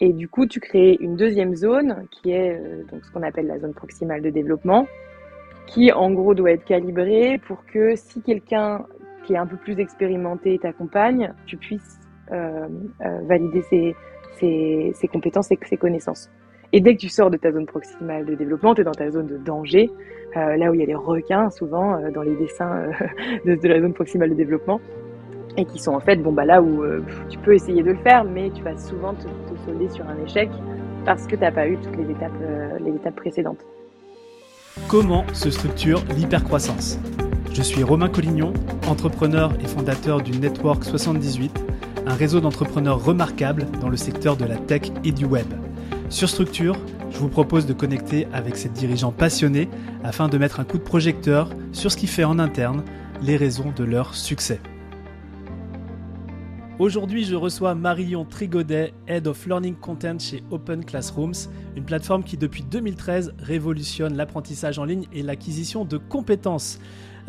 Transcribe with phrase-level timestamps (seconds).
[0.00, 2.58] Et du coup, tu crées une deuxième zone qui est
[2.90, 4.86] donc ce qu'on appelle la zone proximale de développement,
[5.66, 8.86] qui en gros doit être calibrée pour que si quelqu'un
[9.24, 11.98] qui est un peu plus expérimenté t'accompagne, tu puisses
[13.26, 13.94] valider ses,
[14.38, 16.30] ses, ses compétences et ses connaissances.
[16.72, 19.10] Et dès que tu sors de ta zone proximale de développement, tu es dans ta
[19.10, 19.90] zone de danger,
[20.36, 22.92] euh, là où il y a les requins souvent euh, dans les dessins euh,
[23.44, 24.80] de, de, la zone proximale de développement,
[25.56, 27.98] et qui sont en fait, bon bah là où euh, tu peux essayer de le
[27.98, 29.26] faire, mais tu vas souvent te,
[29.66, 30.50] solder sur un échec
[31.04, 33.64] parce que tu n'as pas eu toutes les étapes, euh, les étapes précédentes.
[34.88, 36.98] Comment se structure l'hypercroissance?
[37.52, 38.52] Je suis Romain Collignon,
[38.88, 41.52] entrepreneur et fondateur du Network 78,
[42.06, 45.46] un réseau d'entrepreneurs remarquables dans le secteur de la tech et du web.
[46.08, 46.76] Sur Structure,
[47.10, 49.68] je vous propose de connecter avec ces dirigeants passionnés
[50.04, 52.84] afin de mettre un coup de projecteur sur ce qui fait en interne
[53.22, 54.60] les raisons de leur succès.
[56.80, 61.34] Aujourd'hui, je reçois Marion Trigodet, Head of Learning Content chez Open Classrooms,
[61.76, 66.78] une plateforme qui depuis 2013 révolutionne l'apprentissage en ligne et l'acquisition de compétences.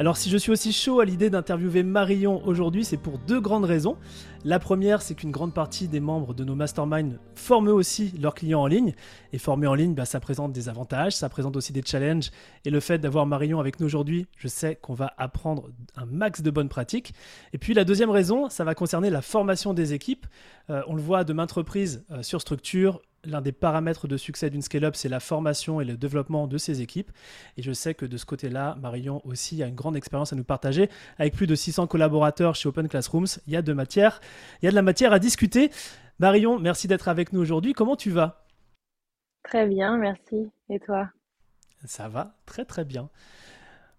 [0.01, 3.65] Alors si je suis aussi chaud à l'idée d'interviewer Marion aujourd'hui, c'est pour deux grandes
[3.65, 3.97] raisons.
[4.43, 8.61] La première, c'est qu'une grande partie des membres de nos masterminds forment aussi leurs clients
[8.61, 8.95] en ligne.
[9.31, 12.31] Et former en ligne, bah, ça présente des avantages, ça présente aussi des challenges.
[12.65, 16.41] Et le fait d'avoir Marion avec nous aujourd'hui, je sais qu'on va apprendre un max
[16.41, 17.13] de bonnes pratiques.
[17.53, 20.25] Et puis la deuxième raison, ça va concerner la formation des équipes.
[20.71, 24.49] Euh, on le voit de maintes reprises euh, sur structure, l'un des paramètres de succès
[24.49, 27.11] d'une scale-up, c'est la formation et le développement de ses équipes.
[27.57, 30.43] Et je sais que de ce côté-là, Marion aussi a une grande expérience à nous
[30.43, 30.89] partager.
[31.17, 34.21] Avec plus de 600 collaborateurs chez Open Classrooms, il y a de matière,
[34.61, 35.71] il y a de la matière à discuter.
[36.19, 37.73] Marion, merci d'être avec nous aujourd'hui.
[37.73, 38.45] Comment tu vas?
[39.43, 40.49] Très bien, merci.
[40.69, 41.09] Et toi?
[41.85, 43.09] Ça va, très très bien.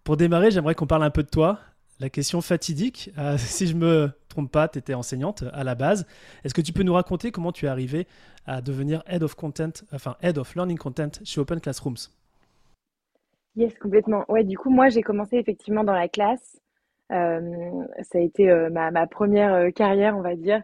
[0.05, 1.61] Pour démarrer, j'aimerais qu'on parle un peu de toi.
[2.03, 6.05] La question fatidique, euh, si je me trompe pas, tu étais enseignante à la base.
[6.43, 8.09] Est-ce que tu peux nous raconter comment tu es arrivée
[8.45, 12.11] à devenir Head of Content, enfin Head of Learning Content chez Open Classrooms?
[13.55, 14.25] Yes, complètement.
[14.29, 16.61] Ouais, du coup, moi, j'ai commencé effectivement dans la classe.
[17.13, 20.61] Euh, ça a été euh, ma, première euh, carrière, on va dire.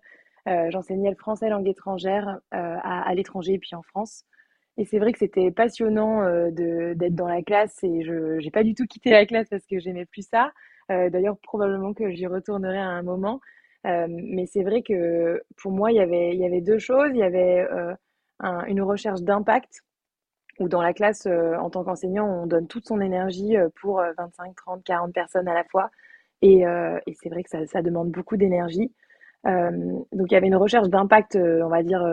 [0.71, 4.25] J'enseignais le français langue étrangère à, l'étranger puis en France.
[4.79, 8.75] Et c'est vrai que c'était passionnant d'être dans la classe et je n'ai pas du
[8.75, 10.51] tout quitté la classe parce que j'aimais plus ça.
[10.89, 13.41] D'ailleurs, probablement que j'y retournerai à un moment.
[13.87, 17.11] Euh, mais c'est vrai que pour moi, il y avait, y avait deux choses.
[17.13, 17.95] Il y avait euh,
[18.41, 19.83] un, une recherche d'impact,
[20.59, 24.55] où dans la classe, euh, en tant qu'enseignant, on donne toute son énergie pour 25,
[24.57, 25.91] 30, 40 personnes à la fois.
[26.43, 28.93] Et, et c'est vrai que ça, ça demande beaucoup d'énergie.
[29.45, 32.05] donc il y avait une recherche d'impact, on va dire,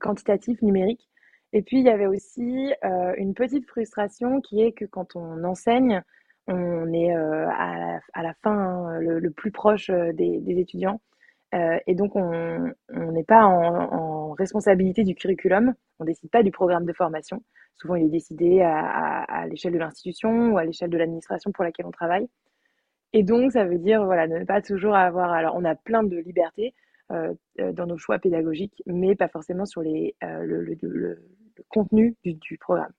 [0.00, 1.08] quantitatif, numérique.
[1.54, 6.02] Et puis, il y avait aussi une petite frustration qui est que quand on enseigne,
[6.48, 10.58] on est euh, à, la, à, la, fin hein, le, plus proche euh, des, des
[10.60, 11.00] étudiants.
[11.54, 16.50] Euh, et donc, on n'est pas en, responsabilité du curriculum, on ne décide pas du
[16.50, 17.42] programme de formation.
[17.76, 21.64] Souvent, il est décidé à, à, l'échelle de l'institution ou à l'échelle de l'administration pour
[21.64, 22.28] laquelle on travaille.
[23.14, 25.32] Et donc, ça veut dire voilà, ne pas toujours avoir.
[25.32, 26.74] Alors, on a plein de liberté
[27.12, 27.32] euh,
[27.72, 31.22] dans nos choix pédagogiques, mais pas forcément sur les, le, le,
[31.68, 32.92] contenu du, programme.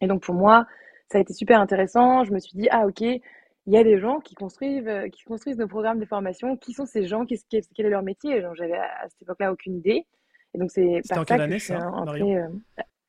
[0.00, 0.66] Et donc, pour moi,
[1.12, 2.24] ça a été super intéressant.
[2.24, 3.22] Je me suis dit, ah ok, il
[3.66, 6.56] y a des gens qui construisent, euh, qui construisent nos programmes de formation.
[6.56, 7.26] Qui sont ces gens?
[7.26, 8.42] Qu'est-ce Quel est leur métier?
[8.54, 10.06] J'avais à cette époque-là aucune idée.
[10.54, 12.48] Et donc c'est par en ça quelle année, ça, entrée, euh,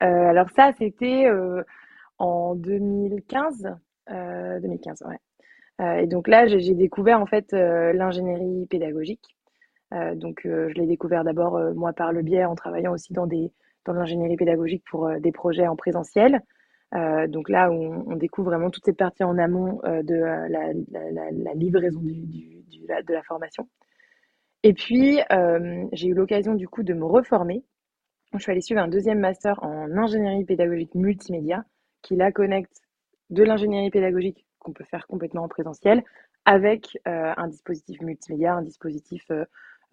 [0.02, 1.62] euh, alors ça, c'était euh,
[2.18, 3.76] en 2015.
[4.06, 6.02] 2015, ouais.
[6.02, 9.34] et donc là, j'ai découvert en fait l'ingénierie pédagogique.
[10.16, 13.50] donc je l'ai découvert d'abord moi par le biais en travaillant aussi dans des
[13.86, 16.42] dans l'ingénierie pédagogique pour des projets en présentiel.
[16.94, 20.48] Euh, donc là, on, on, découvre vraiment toute cette partie en amont euh, de euh,
[20.48, 23.68] la, livraison de la formation.
[24.62, 25.18] Et puis,
[25.92, 27.64] j'ai eu l'occasion du coup de me reformer.
[28.32, 31.64] Je suis allée suivre un deuxième master en ingénierie pédagogique multimédia
[32.02, 32.80] qui la connecte
[33.30, 36.02] de l'ingénierie pédagogique qu'on peut faire complètement en présentiel
[36.46, 39.30] avec un dispositif multimédia, un dispositif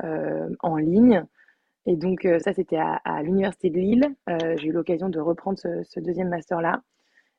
[0.02, 1.26] en ligne
[1.86, 4.16] et donc, euh, ça, c'était à, à l'Université de Lille.
[4.30, 6.84] Euh, j'ai eu l'occasion de reprendre ce, ce deuxième master-là.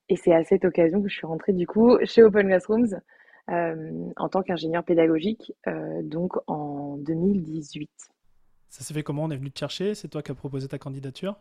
[0.09, 3.01] Et c'est à cette occasion que je suis rentrée, du coup, chez Open Classrooms
[3.51, 5.53] euh, en tant qu'ingénieur pédagogique,
[6.03, 7.91] donc en 2018.
[8.69, 9.25] Ça s'est fait comment?
[9.25, 9.95] On est venu te chercher?
[9.95, 11.37] C'est toi qui as proposé ta candidature?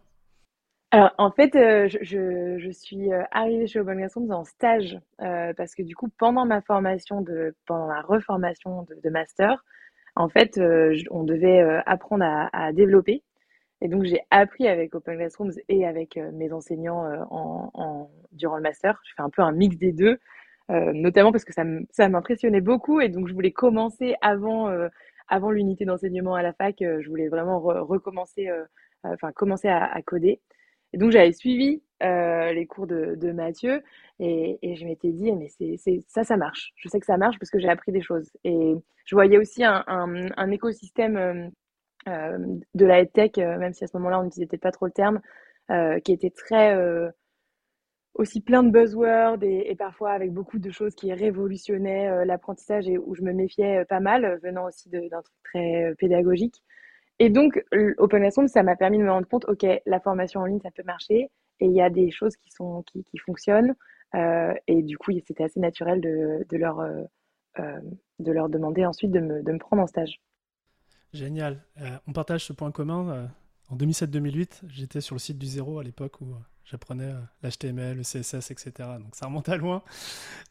[0.92, 5.74] Alors, en fait, euh, je, je, je, suis arrivée chez Open Classrooms en stage parce
[5.74, 9.64] que du coup, pendant ma formation, de, pendant ma reformation de, de master,
[10.16, 13.24] en fait, euh, on devait euh, apprendre à, à, développer.
[13.82, 18.58] Et donc, j'ai appris avec Open Classrooms et avec euh, mes enseignants en, en, durant
[18.58, 19.02] le master.
[19.06, 20.20] Je fais un peu un mix des deux,
[20.70, 23.02] notamment parce que ça m'impressionnait beaucoup.
[23.02, 24.72] Et donc, je voulais commencer avant,
[25.28, 26.76] avant l'unité d'enseignement à la fac.
[26.80, 28.50] je voulais vraiment re recommencer
[29.04, 30.40] enfin commencer à, coder.
[30.94, 33.84] Et donc j'avais suivi les cours de, Mathieu
[34.20, 35.78] et, je m'étais dit mais c'est
[36.08, 36.74] ça ça marche.
[36.76, 38.32] Je sais que ça marche parce que j'ai appris des choses.
[38.44, 41.52] Et je voyais aussi un, un, un écosystème
[42.08, 45.22] de la tech, même si à ce moment-là on n'utilisait pas trop le terme,
[46.04, 46.76] qui était très
[48.14, 52.98] aussi plein de buzzwords et, parfois avec beaucoup de choses qui révolutionnaient euh, l'apprentissage et
[52.98, 56.62] où je me méfiais euh, pas mal, euh, venant aussi d'un truc très pédagogique.
[57.20, 57.64] Et donc,
[57.98, 60.84] Open ça m'a permis de me rendre compte, OK, la formation en ligne, ça peut
[60.84, 61.30] marcher
[61.60, 63.76] et il y a des choses qui, sont, qui, qui fonctionnent.
[64.16, 66.84] et du coup, c'était assez naturel de, de leur,
[67.58, 70.20] de leur demander ensuite de me, de me prendre en stage.
[71.14, 71.64] Génial.
[72.08, 73.30] on partage ce point commun.
[73.70, 76.34] en 2007-2008, j'étais sur le site du Zéro à l'époque où
[76.66, 78.72] J'apprenais euh, l'HTML, le CSS, etc.
[79.00, 79.82] Donc ça remonte à loin.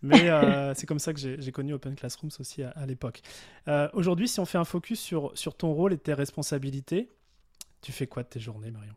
[0.02, 3.22] Mais euh, c'est comme ça que j'ai connu Open Classrooms aussi à, l'époque.
[3.68, 7.08] Euh, aujourd'hui, si on fait un focus sur, sur ton rôle et tes responsabilités,
[7.80, 8.94] tu fais quoi de tes journées, Marion?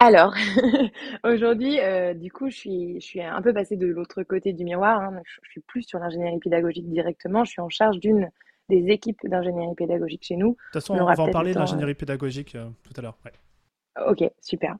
[0.00, 0.34] Alors,
[1.24, 1.78] aujourd'hui,
[2.16, 5.00] du coup, je suis, je suis un peu passée de l'autre côté du miroir.
[5.00, 5.22] Hein.
[5.24, 7.44] je, je, suis plus sur l'ingénierie pédagogique directement.
[7.44, 8.28] Je suis en charge d'une
[8.68, 10.50] des équipes d'ingénierie pédagogique chez nous.
[10.50, 13.16] De toute façon, on, va en parler de l'ingénierie pédagogique tout à l'heure.
[14.08, 14.76] Ok, super.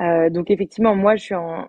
[0.00, 1.68] Euh, donc effectivement, moi, je suis en,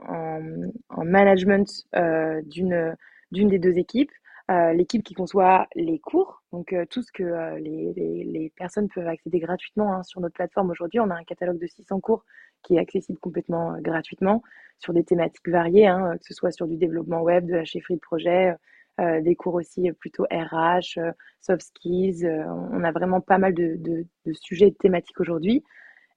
[0.90, 2.96] en, management euh, d'une
[3.32, 4.12] d'une des deux équipes.
[4.52, 9.08] Euh, l'équipe qui conçoit les cours, donc tout ce que les, les, les, personnes peuvent
[9.08, 11.00] accéder gratuitement hein, sur notre plateforme aujourd'hui.
[11.00, 12.26] On a un catalogue de 600 cours
[12.64, 14.42] qui est accessible complètement gratuitement
[14.80, 17.96] sur des thématiques variées, hein, que ce soit sur du développement web, de la chefferie
[17.96, 18.56] de projet,
[18.98, 21.00] des cours aussi plutôt RH,
[21.42, 22.26] soft skills.
[22.26, 25.64] on a vraiment pas mal de, de, de sujets thématiques aujourd'hui.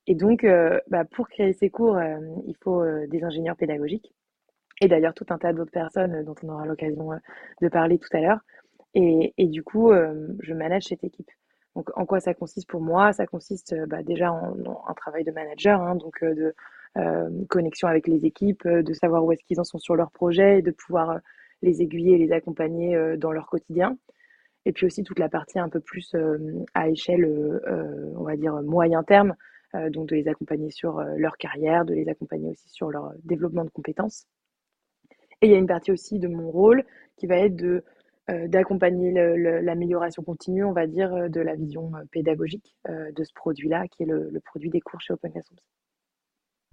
[0.07, 4.13] Et donc, euh, bah, pour créer ces cours, euh, il faut euh, des ingénieurs pédagogiques
[4.81, 7.11] et d'ailleurs tout un tas d'autres personnes dont on aura l'occasion
[7.61, 8.41] de parler tout à l'heure.
[8.95, 9.93] Et, du coup,
[10.41, 11.31] je manage cette équipe.
[11.77, 13.13] Donc, en quoi ça consiste pour moi?
[13.13, 14.55] Ça consiste bah, déjà en,
[14.89, 16.55] un travail de manager, hein, donc de
[17.49, 20.63] connexion avec les équipes, de savoir où est-ce qu'ils en sont sur leur projet et
[20.63, 21.21] de pouvoir
[21.63, 23.97] les aiguiller et les accompagner dans leur quotidien.
[24.67, 26.17] Et puis aussi toute la partie un peu plus
[26.75, 27.61] à échelle,
[28.17, 29.37] on va dire, moyen terme,
[29.91, 33.65] donc de les accompagner sur euh, leur carrière, de les accompagner aussi sur leur développement
[33.65, 34.27] de compétences.
[35.41, 36.85] Et il y a une partie aussi de mon rôle
[37.17, 37.85] qui va être de
[38.31, 44.05] euh, d'accompagner l'amélioration continue, on va dire, de la vision pédagogique de ce produit-là, qui
[44.05, 45.33] est le, produit des cours chez Open.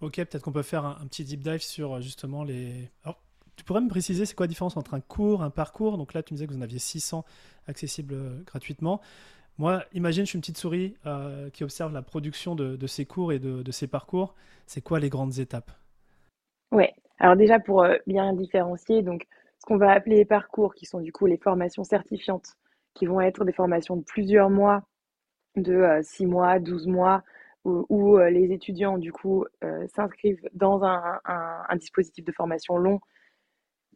[0.02, 2.92] Ok, peut-être qu'on peut faire un, petit deep dive sur justement les.
[3.04, 3.19] Alors,
[3.56, 5.98] tu pourrais me préciser, c'est quoi la différence entre un cours, un parcours?
[5.98, 7.25] Donc là, tu me disais que vous en aviez 600
[7.66, 9.02] accessibles gratuitement.
[9.60, 13.06] Moi, imagine, je suis une petite souris euh, qui observe la production de, de ces
[13.06, 14.34] cours et de, de ces parcours.
[14.66, 15.72] C'est quoi les grandes étapes?
[16.72, 16.86] Oui,
[17.18, 19.28] alors déjà pour euh, bien différencier, donc
[19.60, 22.56] ce qu'on va appeler les parcours, qui sont du coup les formations certifiantes,
[22.94, 24.82] qui vont être des formations de plusieurs mois,
[25.58, 27.24] de 6 euh, mois, 12 mois,
[27.66, 29.46] où, les étudiants du coup
[29.94, 33.02] s'inscrivent dans un, dispositif de formation long,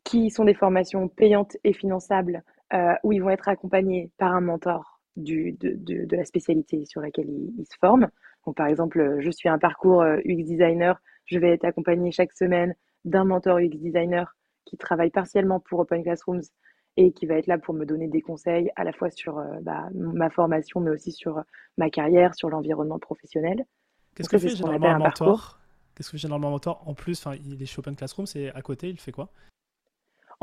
[0.04, 2.44] qui sont des formations payantes et finançables,
[3.04, 7.01] où ils vont être accompagnés par un mentor du, de, de, de, la spécialité sur
[7.01, 8.10] laquelle ils, se forment.
[8.45, 12.33] Donc, par exemple, je suis un parcours euh, UX designer, je vais être accompagné chaque
[12.33, 12.75] semaine
[13.06, 16.42] d'un mentor UX designer qui travaille partiellement pour Open Classrooms
[16.95, 19.60] et qui va être là pour me donner des conseils à la fois sur euh,
[19.62, 21.42] bah, ma formation, mais aussi sur
[21.77, 23.66] ma carrière, sur l'environnement professionnel.
[24.16, 25.59] Qu'est-ce que fait généralement un mentor
[25.95, 28.61] Qu'est-ce que fait généralement un mentor En plus, il est chez Open Classrooms et à
[28.61, 29.30] côté, il fait quoi?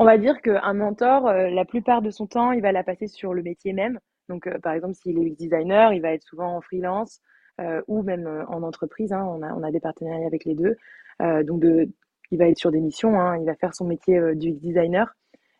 [0.01, 3.07] On va dire qu'un mentor, euh, la plupart de son temps, il va la passer
[3.07, 3.99] sur le métier même.
[4.29, 7.21] Donc, euh, par exemple, s'il est UX designer, il va être souvent en freelance
[7.59, 9.13] euh, ou même euh, en entreprise.
[9.13, 9.25] Hein.
[9.25, 10.75] on, a, on a des partenariats avec les deux.
[11.19, 11.89] donc, de,
[12.31, 13.37] il va être sur des missions, hein.
[13.37, 15.13] il va faire son métier d'UX designer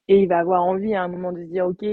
[0.07, 1.85] et il va avoir envie à un moment de se dire, OK,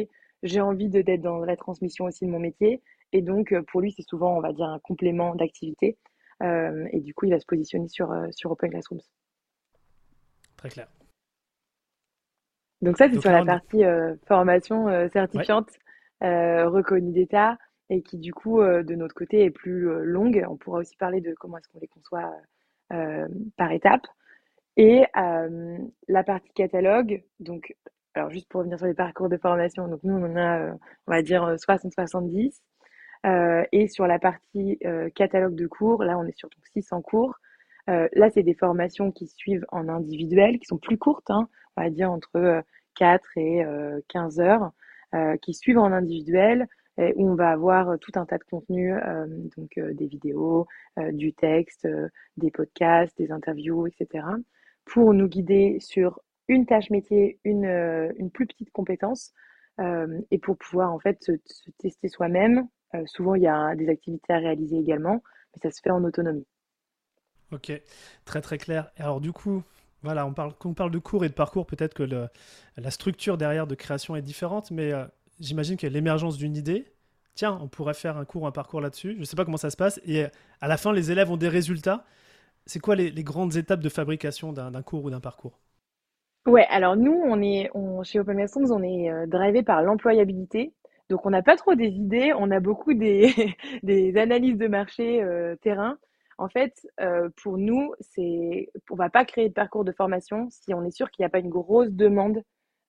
[0.45, 2.81] j'ai envie d'être dans la transmission aussi de mon métier.
[3.13, 5.99] Et donc, pour lui, c'est souvent, on va dire, un complément d'activité.
[6.41, 9.01] et du coup, il va se positionner sur, sur Open Classrooms.
[10.57, 10.89] Très clair.
[12.81, 13.83] Donc ça, c'est sur la partie
[14.27, 15.71] formation certifiante
[16.21, 17.59] reconnue d'État
[17.91, 20.45] et qui du coup euh, de notre côté est plus euh, longue.
[20.49, 22.33] On pourra aussi parler de comment est-ce qu'on les conçoit
[23.57, 24.07] par étapes.
[24.77, 27.75] Et la partie catalogue, donc
[28.15, 30.73] alors juste pour revenir sur les parcours de formation, donc nous on en a
[31.07, 32.61] on va dire 60-70.
[33.27, 37.35] Euh, et sur la partie euh, catalogue de cours, là on est sur 600 cours.
[37.91, 41.83] Euh, là c'est des formations qui suivent en individuel, qui sont plus courtes, hein, on
[41.83, 42.63] va dire entre
[42.97, 43.65] 4 et
[44.09, 44.73] 15 heures.
[45.15, 46.67] Euh, qui suivent en individuel
[47.15, 50.67] où on va avoir tout un tas de contenus, euh, donc euh, des vidéos,
[51.13, 51.89] du texte,
[52.37, 54.27] des podcasts, des interviews, etc.,
[54.85, 57.67] pour nous guider sur une tâche métier, une,
[58.19, 59.33] une plus petite compétence,
[59.79, 61.33] et pour pouvoir en fait se,
[61.79, 62.67] tester soi-même.
[63.07, 65.23] souvent, il y a des activités à réaliser également,
[65.55, 66.47] et ça se fait en autonomie.
[67.53, 67.73] Ok,
[68.25, 68.91] très très clair.
[68.97, 69.63] Alors du coup,
[70.03, 73.37] voilà, on parle, quand on parle de cours et de parcours, peut-être que la structure
[73.37, 75.05] derrière de création est différente, mais euh,
[75.41, 76.87] j'imagine a l'émergence d'une idée.
[77.35, 79.15] Tiens, on pourrait faire un cours, un parcours là-dessus.
[79.15, 80.01] Je ne sais pas comment ça se passe.
[80.07, 80.25] Et
[80.61, 82.05] à la fin, les élèves ont des résultats.
[82.67, 85.59] C'est quoi les, grandes étapes de fabrication d'un cours ou d'un parcours?
[86.47, 90.73] Ouais, alors nous, on est, on, chez Open on est euh, drivé par l'employabilité.
[91.11, 93.33] Donc, on n'a pas trop des idées, on a beaucoup des,
[93.83, 95.99] des analyses de marché euh, terrain.
[96.39, 100.73] En fait, euh, pour nous, c'est, on va pas créer de parcours de formation si
[100.73, 102.43] on est sûr qu'il n'y a pas une grosse demande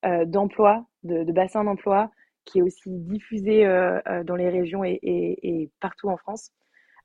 [0.04, 2.12] euh, d'emploi, de, de bassin d'emploi,
[2.44, 6.52] qui est aussi diffusée euh, dans les régions et, et, et, partout en France.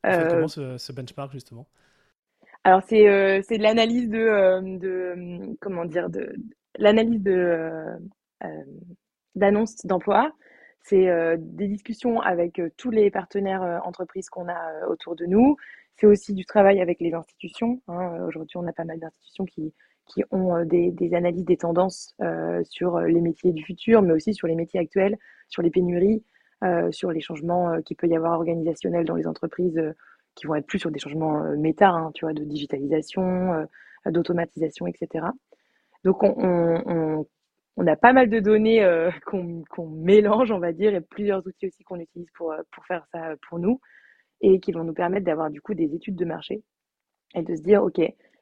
[0.04, 1.68] comment ce, ce, benchmark justement?
[2.64, 6.34] Alors c'est c'est de l'analyse de, de comment dire de
[6.78, 7.84] l'analyse de
[9.36, 10.32] d'annonces d'emploi.
[10.82, 15.58] C'est des discussions avec tous les partenaires entreprises qu'on a autour de nous.
[15.98, 17.82] C'est aussi du travail avec les institutions.
[17.88, 18.26] Hein.
[18.28, 19.74] Aujourd'hui, on a pas mal d'institutions qui,
[20.08, 24.34] qui ont euh, des, analyses des tendances euh, sur les métiers du futur, mais aussi
[24.34, 26.24] sur les métiers actuels, sur les pénuries,
[26.64, 29.82] euh, sur les changements euh, qu'il peut y avoir organisationnels dans les entreprises
[30.36, 33.66] qui vont être plus sur des changements méta, hein, tu vois, de digitalisation,
[34.06, 35.28] d'automatisation, etc.
[36.04, 37.26] Donc, on,
[37.78, 38.86] on, a pas mal de données
[39.26, 43.06] qu'on qu mélange, on va dire, et plusieurs outils aussi qu'on utilise pour, pour faire
[43.14, 43.80] ça pour nous
[44.46, 46.62] et qui vont nous permettre d'avoir du coup des études de marché
[47.34, 48.00] et de se dire, OK,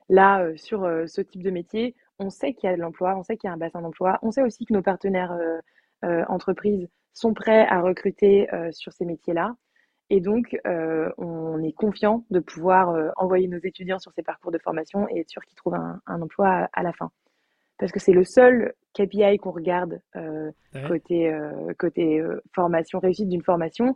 [0.09, 3.15] là, euh, sur euh, ce type de métier, on sait qu'il y a de l'emploi,
[3.17, 6.23] on sait qu'il y a un bassin d'emploi, on sait aussi que nos partenaires euh,
[6.27, 9.55] entreprises sont prêts à recruter sur ces métiers-là.
[10.09, 15.07] Et donc, on est confiant de pouvoir envoyer nos étudiants sur ces parcours de formation
[15.09, 17.11] et être sûr qu'ils trouvent un, un emploi à, à, la fin.
[17.77, 20.87] Parce que c'est le seul KPI qu'on regarde ouais.
[20.87, 21.39] côté,
[21.77, 23.95] côté formation, réussite d'une formation,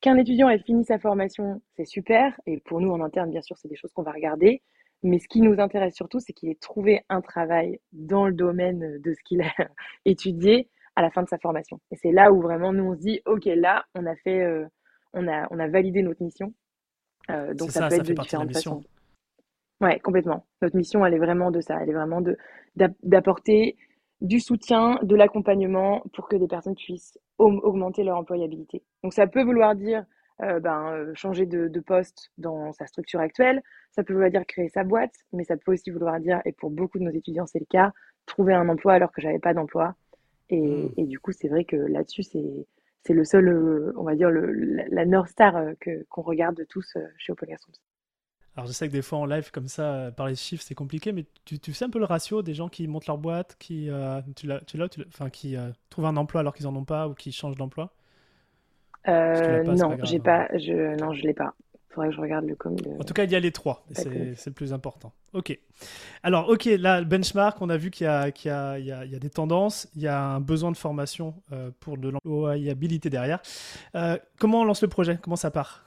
[0.00, 2.38] Qu'un étudiant ait fini sa formation, c'est super.
[2.46, 4.62] Et pour nous, en interne, bien sûr, c'est des choses qu'on va regarder.
[5.02, 8.98] Mais ce qui nous intéresse surtout, c'est qu'il ait trouvé un travail dans le domaine
[9.00, 9.50] de ce qu'il a
[10.04, 11.80] étudié à la fin de sa formation.
[11.90, 14.66] Et c'est là où vraiment nous on se dit, ok, là on a fait, euh,
[15.12, 16.54] on a, on a validé notre mission.
[17.30, 18.82] Euh, donc ça, ça, peut ça être de différentes de façons.
[19.80, 20.46] Ouais, complètement.
[20.62, 21.78] Notre mission, elle est vraiment de ça.
[21.82, 22.36] Elle est vraiment de
[23.02, 23.76] d'apporter
[24.20, 28.82] du soutien, de l'accompagnement pour que des personnes puissent augmenter leur employabilité.
[29.02, 30.04] Donc ça peut vouloir dire
[30.42, 34.44] euh, ben, euh, changer de, de, poste dans sa structure actuelle, ça peut vouloir dire
[34.46, 37.46] créer sa boîte, mais ça peut aussi vouloir dire, et pour beaucoup de nos étudiants
[37.46, 37.92] c'est le cas,
[38.26, 39.94] trouver un emploi alors que j'avais pas d'emploi.
[40.50, 42.66] Et, et, du coup c'est vrai que là-dessus c'est
[43.06, 46.22] c'est le seul, euh, on va dire, le, la, la North Star euh, que, qu'on
[46.22, 47.48] regarde tous chez Open
[48.56, 50.74] alors je sais que des fois en live comme ça, euh, par les chiffres, c'est
[50.74, 53.56] compliqué, mais tu, tu, sais un peu le ratio des gens qui montent leur boîte,
[53.58, 56.74] qui, euh, tu l'as, tu l'as, enfin, qui euh, trouvent un emploi alors qu'ils en
[56.74, 57.92] ont pas ou qui changent d'emploi?
[59.08, 61.54] Euh, Non, j'ai pas, je, non, je l'ai pas.
[61.74, 62.76] Il faudrait que je regarde le com.
[62.98, 65.12] En tout cas, il y a les trois, c'est, c'est le plus important.
[65.34, 65.58] Ok.
[66.22, 68.86] Alors, ok, là, le benchmark, on a vu qu'il y a, qu'il y a, il
[68.86, 71.34] y a, il y a des tendances, il y a un besoin de formation
[71.80, 73.40] pour de l'employabilité derrière.
[74.38, 75.18] Comment on lance le projet?
[75.22, 75.84] Comment ça part?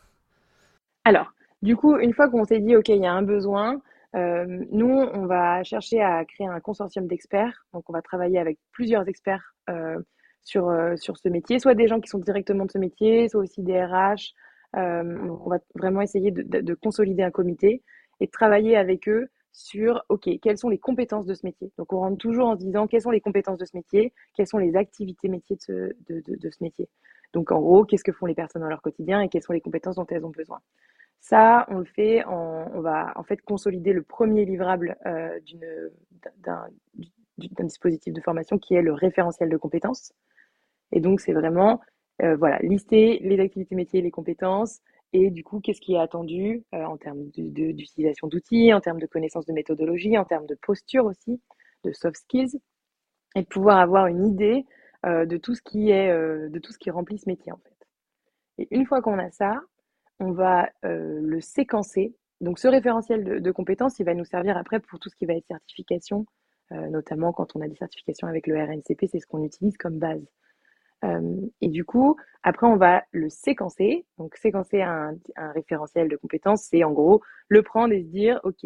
[1.04, 3.82] Alors, du coup, une fois qu'on s'est dit, OK, il y a un besoin,
[4.16, 7.66] euh, nous, on va chercher à créer un consortium d'experts.
[7.74, 10.00] Donc, on va travailler avec plusieurs experts euh,
[10.42, 13.42] sur, euh, sur ce métier, soit des gens qui sont directement de ce métier, soit
[13.42, 14.34] aussi des RH.
[14.74, 17.84] On va vraiment essayer de, de, de, consolider un comité
[18.20, 21.72] et de travailler avec eux sur, OK, quelles sont les compétences de ce métier.
[21.78, 24.48] Donc, on rentre toujours en se disant, quelles sont les compétences de ce métier, quelles
[24.48, 26.88] sont les activités métiers de, de ce métier?
[27.34, 29.62] Donc, en gros, qu'est-ce que font les personnes dans leur quotidien et quelles sont les
[29.62, 30.60] compétences dont elles ont besoin?
[31.20, 35.38] Ça, on le fait, on va en fait consolider le premier livrable euh,
[36.38, 36.68] d'un
[37.38, 40.14] dispositif de formation qui est le référentiel de compétences.
[40.92, 41.82] Et donc, c'est vraiment
[42.22, 44.80] euh, voilà, lister les activités métiers, les compétences,
[45.12, 49.08] et du coup, qu'est-ce qui est attendu euh, en termes d'utilisation d'outils, en termes de
[49.08, 51.42] connaissance de méthodologie, en termes de posture aussi,
[51.84, 52.60] de soft skills,
[53.36, 54.66] et de pouvoir avoir une idée
[55.06, 57.88] de tout ce qui est, de tout ce qui remplit ce métier en fait.
[58.58, 59.62] Et une fois qu'on a ça,
[60.20, 62.16] on va euh, le séquencer.
[62.42, 65.34] Donc ce référentiel de, compétences, il va nous servir après pour tout ce qui va
[65.34, 66.26] être certification,
[66.72, 69.98] euh, notamment quand on a des certifications avec le RNCP, c'est ce qu'on utilise comme
[69.98, 70.26] base.
[71.06, 74.06] Euh, et du coup, après, on va le séquencer.
[74.18, 78.40] Donc séquencer un, un référentiel de compétences, c'est en gros le prendre et se dire,
[78.44, 78.66] OK,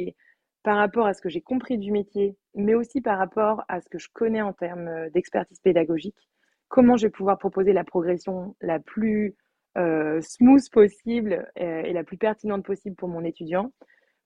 [0.63, 3.89] par rapport à ce que j'ai compris du métier, mais aussi par rapport à ce
[3.89, 6.29] que je connais en termes d'expertise pédagogique,
[6.69, 9.35] comment je vais pouvoir proposer la progression la plus
[9.75, 13.71] smooth possible euh, et la plus pertinente possible pour mon étudiant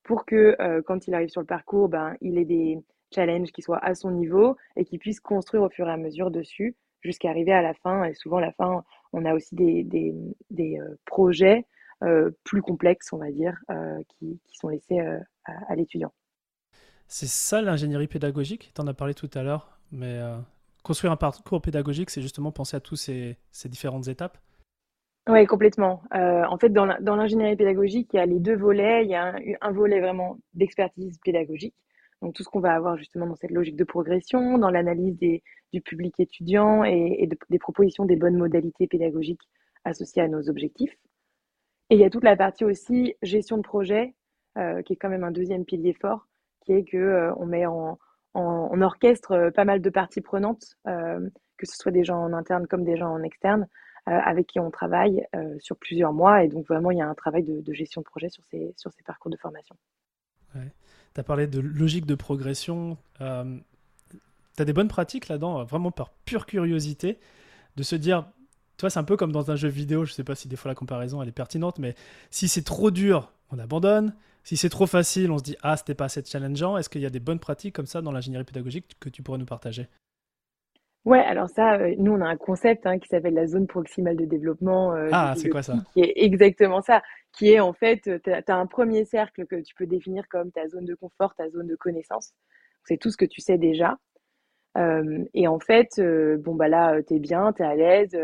[0.02, 2.78] pour que euh, quand il arrive sur le parcours, ben, il ait des
[3.14, 6.30] challenges qui soient à son niveau et qu'il puisse construire au fur et à mesure
[6.30, 8.04] dessus jusqu'à arriver à la fin.
[8.04, 10.14] Et souvent, à la fin, on a aussi des, des,
[10.50, 11.66] des euh, projets
[12.44, 13.58] plus complexes, on va dire,
[14.08, 16.12] qui, qui, sont laissées à, l'étudiant.
[17.08, 20.20] C'est ça l'ingénierie pédagogique, tu en as parlé tout à l'heure, mais
[20.84, 24.38] construire un parcours pédagogique, c'est justement penser à toutes ces différentes étapes?
[25.28, 26.02] Oui, complètement.
[26.14, 29.04] Euh, en fait, dans l'ingénierie pédagogique, il y a les deux volets.
[29.04, 31.74] Il y a un, volet vraiment d'expertise pédagogique,
[32.22, 35.80] donc tout ce qu'on va avoir justement dans cette logique de progression, dans l'analyse du
[35.82, 39.46] public étudiant et, des propositions des bonnes modalités pédagogiques
[39.84, 40.96] associées à nos objectifs.
[41.90, 44.14] Et il y a toute la partie aussi gestion de projet,
[44.56, 46.26] euh, qui est quand même un deuxième pilier fort,
[46.64, 47.98] qui est que euh, on met en,
[48.34, 52.96] orchestre pas mal de parties prenantes, que ce soit des gens en interne comme des
[52.96, 53.66] gens en externe, euh,
[54.10, 56.44] avec qui on travaille euh, sur plusieurs mois.
[56.44, 58.92] Et donc, vraiment, il y a un travail de, gestion de projet sur ces, sur
[58.92, 59.76] ces parcours de formation.
[60.54, 62.96] Tu as parlé de logique de progression.
[63.20, 63.58] Euh,
[64.56, 67.18] tu as des bonnes pratiques là-dedans, vraiment par pure curiosité,
[67.76, 68.26] de se dire,
[68.76, 70.56] toi, c'est un peu comme dans un jeu vidéo, je ne sais pas si des
[70.56, 71.94] fois la comparaison elle est pertinente, mais
[72.30, 74.14] si c'est trop dur, on abandonne.
[74.44, 76.78] Si c'est trop facile, on se dit, ah, c'était pas assez challengeant.
[76.78, 79.38] Est-ce qu'il y a des bonnes pratiques comme ça dans l'ingénierie pédagogique que tu pourrais
[79.38, 79.88] nous partager?
[81.08, 84.14] Ouais, alors ça, euh, nous, on a un concept hein, qui s'appelle la zone proximale
[84.14, 84.94] de développement.
[84.94, 85.76] Euh, ah, c'est quoi ça?
[85.94, 87.02] Qui est exactement ça.
[87.32, 90.52] Qui est en fait, euh, tu as, un premier cercle que tu peux définir comme
[90.52, 92.34] ta zone de confort, ta zone de connaissance.
[92.84, 93.96] C'est tout ce que tu sais déjà.
[95.32, 95.98] et en fait,
[96.40, 98.16] bon, bah là, tu es bien, tu es à l'aise,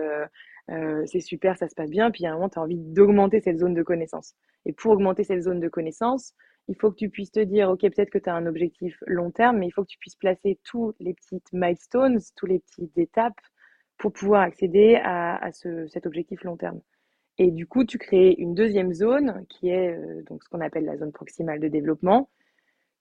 [1.07, 2.11] c'est super, ça se passe bien.
[2.11, 4.35] Puis à un moment, tu as envie d'augmenter cette zone de connaissance.
[4.67, 6.35] Et pour augmenter cette zone de connaissance,
[6.69, 9.31] il faut que tu puisses te dire, OK, peut-être que tu as un objectif long
[9.31, 12.97] terme, mais il faut que tu puisses placer tous les petites milestones, tous les petites
[12.97, 13.41] étapes
[13.99, 16.81] pour pouvoir accéder à, cet objectif long terme.
[17.39, 20.85] Et du coup, tu crées une deuxième zone qui est euh, donc ce qu'on appelle
[20.85, 22.31] la zone proximale de développement,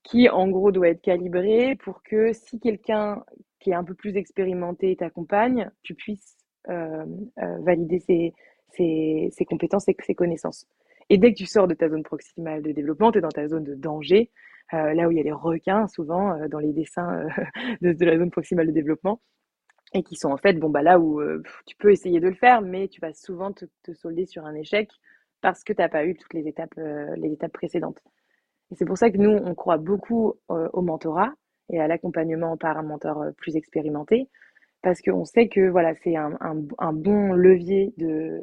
[0.03, 3.24] qui en gros doit être calibrée pour que si quelqu'un
[3.60, 6.38] qui est un peu plus expérimenté t'accompagne, tu puisses
[6.70, 7.05] euh,
[7.41, 10.67] euh, valider ses, compétences et ses connaissances.
[11.13, 13.48] Et dès que tu sors de ta zone proximale de développement, tu es dans ta
[13.48, 14.32] zone de danger,
[14.74, 17.27] euh, là où il y a les requins souvent euh, dans les dessins
[17.84, 19.21] euh, de, la zone proximale de développement,
[19.93, 21.21] et qui sont en fait, bon, bah, là où
[21.67, 24.89] tu peux essayer de le faire, mais tu vas souvent te, solder sur un échec
[25.41, 26.73] parce que tu n'as pas eu toutes les étapes,
[27.15, 28.02] les étapes précédentes.
[28.71, 31.32] Et c'est pour ça que nous, on croit beaucoup au mentorat
[31.69, 34.30] et à l'accompagnement par un mentor plus expérimenté,
[34.82, 36.56] parce qu'on sait que voilà, c'est un,
[36.91, 38.41] bon levier de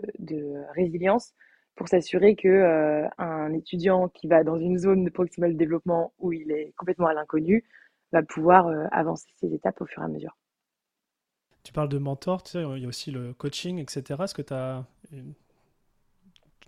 [0.76, 1.35] résilience
[1.76, 6.33] pour s'assurer que euh, un étudiant qui va dans une zone de proximal développement où
[6.33, 7.64] il est complètement à l'inconnu
[8.12, 10.37] va pouvoir euh, avancer ses étapes au fur et à mesure.
[11.62, 14.22] Tu parles de mentor, tu sais, il y a aussi le coaching, etc.
[14.24, 14.85] Est-ce que tu as,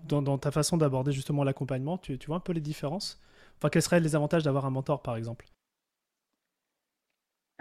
[0.04, 3.20] dans, ta façon d'aborder justement l'accompagnement, tu, tu vois un peu les différences?
[3.56, 5.46] Enfin, quels seraient les avantages d'avoir un mentor, par exemple?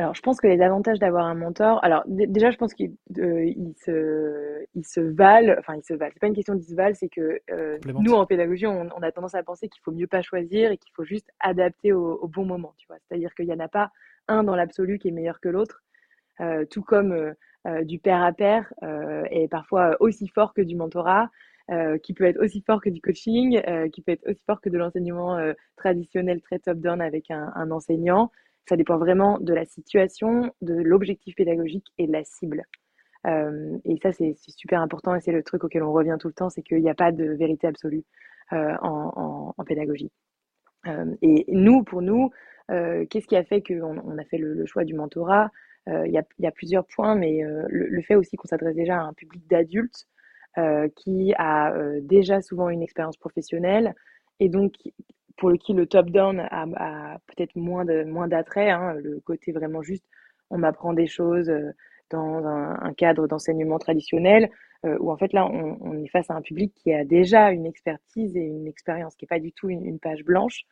[0.02, 3.54] Alors, je pense que les avantages d'avoir un mentor, alors déjà, je pense qu'ils euh,
[3.86, 6.12] se, ils se valent, enfin, ils se valent.
[6.14, 9.12] C'est pas une question de se valent, c'est que euh, nous, en pédagogie, on, a
[9.12, 12.46] tendance à penser qu'il faut mieux pas choisir et qu'il faut juste adapter au, bon
[12.46, 12.98] moment, tu vois.
[13.04, 13.92] C'est-à-dire qu'il n'y en a pas
[14.28, 15.84] un dans l'absolu qui est meilleur que l'autre,
[16.40, 17.34] euh, tout comme
[17.84, 18.74] du pair à pair
[19.30, 21.30] est parfois aussi fort que du mentorat.
[22.02, 23.62] qui peut être aussi fort que du coaching,
[23.92, 25.38] qui peut être aussi fort que de l'enseignement
[25.76, 28.32] traditionnel très top-down avec un, un enseignant.
[28.68, 32.64] Ça dépend vraiment de la situation, de l'objectif pédagogique et de la cible.
[33.28, 36.34] Euh, et ça, c'est super important et c'est le truc auquel on revient tout le
[36.34, 38.04] temps, c'est qu'il n'y a pas de vérité absolue
[38.54, 40.12] euh, en, pédagogie.
[40.88, 42.32] Euh, et nous, pour nous,
[42.70, 45.50] qu'est-ce qui a fait qu'on on a fait le, choix du mentorat?
[45.88, 49.14] Il y, a, plusieurs points, mais le, le, fait aussi qu'on s'adresse déjà à un
[49.14, 50.08] public d'adultes
[50.96, 53.96] qui a déjà souvent une expérience professionnelle
[54.40, 54.74] et donc
[55.42, 60.06] pour qui le top-down a, peut-être moins de moins d'attrait, hein, le côté vraiment juste
[60.52, 61.72] on m'apprend des choses euh,
[62.12, 64.52] dans un, cadre d'enseignement traditionnel,
[64.86, 67.66] euh, où en fait là on, est face à un public qui a déjà une
[67.66, 70.66] expertise et une expérience qui n'est pas du tout une, page blanche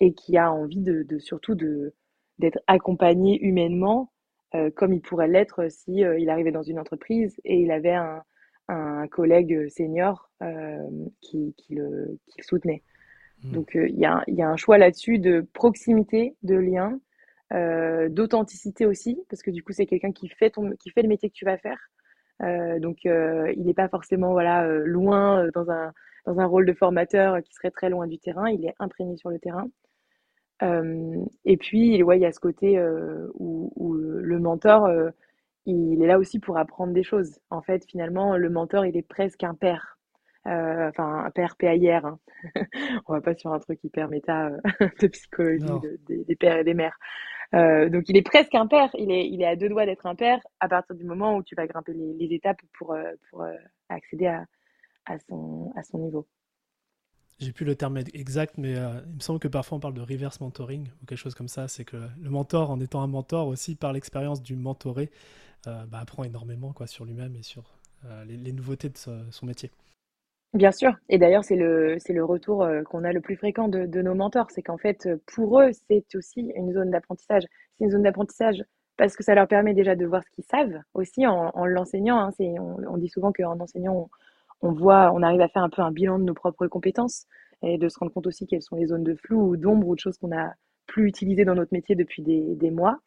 [0.00, 4.10] et qui a envie de, surtout d'être accompagné humainement
[4.56, 8.24] euh, comme il pourrait l'être si arrivait dans une entreprise et il avait un,
[9.12, 10.28] collègue senior
[11.20, 12.82] qui le soutenait.
[13.44, 13.52] Mmh.
[13.52, 16.98] Donc euh, il y, a, un choix là-dessus de proximité, de lien,
[17.52, 21.44] euh, d'authenticité aussi, parce que du coup c'est quelqu'un qui fait le métier que tu
[21.44, 21.78] vas faire.
[22.42, 25.92] Euh, donc il n'est pas forcément voilà loin dans un
[26.26, 28.50] dans rôle de formateur qui serait très loin du terrain.
[28.50, 29.68] Il est imprégné sur le terrain.
[31.44, 32.80] et puis il y a ce côté
[33.34, 34.88] où, le mentor
[35.66, 37.40] il est là aussi pour apprendre des choses.
[37.50, 39.97] En fait, finalement, le mentor, il est presque un père
[40.48, 42.06] euh, enfin un père PAIR.
[42.06, 42.18] Hein.
[43.06, 44.58] On va pas sur un truc hyper méta euh,
[45.00, 45.66] de psychologie
[46.08, 46.98] des pères et des mères.
[47.54, 50.06] Euh, donc il est presque un père, il est, il est à deux doigts d'être
[50.06, 52.94] un père à partir du moment où tu vas grimper les, étapes pour,
[53.30, 53.46] pour
[53.88, 54.44] accéder à,
[55.08, 56.26] à, son, à son niveau.
[57.38, 60.00] j'ai plus le terme exact, mais euh, il me semble que parfois on parle de
[60.00, 61.68] reverse mentoring ou quelque chose comme ça.
[61.68, 65.10] C'est que le mentor, en étant un mentor aussi par l'expérience du mentoré,
[65.66, 67.64] euh, bah, apprend énormément quoi, sur lui-même et sur
[68.04, 68.96] euh, les, nouveautés de
[69.30, 69.70] son métier.
[70.54, 70.94] Bien sûr.
[71.08, 74.50] Et d'ailleurs, c'est le, c'est le retour qu'on a le plus fréquent de, nos mentors.
[74.50, 77.44] C'est qu'en fait, pour eux, c'est aussi une zone d'apprentissage.
[77.76, 78.64] C'est une zone d'apprentissage
[78.96, 82.18] parce que ça leur permet déjà de voir ce qu'ils savent aussi en, l'enseignant.
[82.18, 82.30] Hein.
[82.38, 84.08] on, on, dit souvent qu'en enseignant,
[84.62, 87.26] on voit, on arrive à faire un peu un bilan de nos propres compétences
[87.62, 89.94] et de se rendre compte aussi quelles sont les zones de flou ou d'ombre ou
[89.94, 90.52] de choses qu'on a
[90.86, 92.98] plus utilisées dans notre métier depuis des, mois.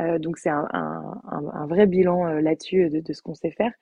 [0.00, 3.72] Euh, donc c'est un, vrai bilan euh, là-dessus de, ce qu'on sait faire.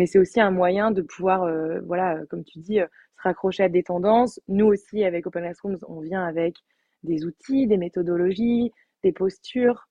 [0.00, 3.68] Mais c'est aussi un moyen de pouvoir, euh, voilà, comme tu dis, se raccrocher à
[3.68, 4.40] des tendances.
[4.48, 6.56] Nous aussi, avec Open Classrooms, on vient avec
[7.02, 9.88] des outils, des méthodologies, des postures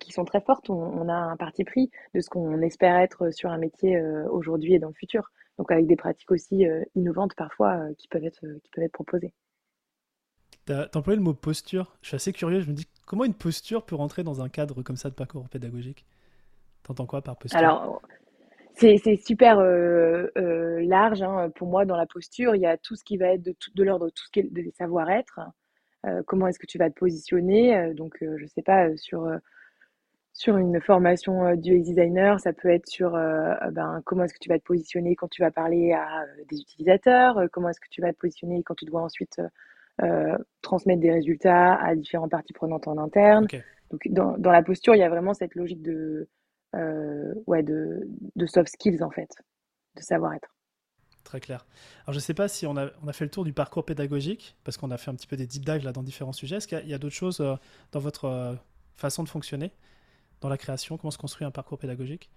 [0.00, 0.70] qui sont très fortes.
[0.70, 4.74] On, on, a un parti pris de ce qu'on espère être sur un métier aujourd'hui
[4.74, 8.24] et dans le futur donc avec des pratiques aussi euh, innovantes parfois euh, qui, peuvent
[8.24, 9.32] être, euh, qui peuvent être proposées.
[10.66, 11.96] Tu as employé le mot posture.
[12.00, 12.60] Je suis assez curieux.
[12.60, 15.48] Je me dis comment une posture peut rentrer dans un cadre comme ça de parcours
[15.48, 16.06] pédagogique?
[16.82, 17.58] T'entends quoi par posture?
[17.58, 18.02] Alors,
[18.74, 21.22] c'est super large.
[21.22, 21.50] Hein.
[21.54, 23.82] Pour moi, dans la posture, il y a tout ce qui va être de, de
[23.82, 25.40] l'ordre de tout ce qui est de savoir-être.
[26.26, 29.28] comment est-ce que tu vas te positionner Donc, je ne sais pas, sur
[30.34, 34.40] sur une formation euh, du designer, ça peut être sur euh, ben, comment est-ce que
[34.40, 37.88] tu vas te positionner quand tu vas parler à euh, des utilisateurs, comment est-ce que
[37.88, 39.40] tu vas te positionner quand tu dois ensuite
[40.60, 43.46] transmettre des résultats à différentes parties prenantes en interne.
[43.92, 46.28] Donc dans, dans, la posture, il y a vraiment cette logique de,
[47.46, 49.30] ouais, de, de, soft skills en fait,
[49.96, 50.54] de savoir-être.
[51.22, 51.66] Très clair.
[52.04, 53.84] Alors je ne sais pas si on a, on a, fait le tour du parcours
[53.84, 56.56] pédagogique, parce qu'on a fait un petit peu des deep dives là dans différents sujets.
[56.56, 57.38] Est-ce qu'il y a, d'autres choses
[57.92, 58.58] dans votre
[58.96, 59.72] façon de fonctionner
[60.40, 60.98] dans la création?
[60.98, 62.30] Comment se construit un parcours pédagogique?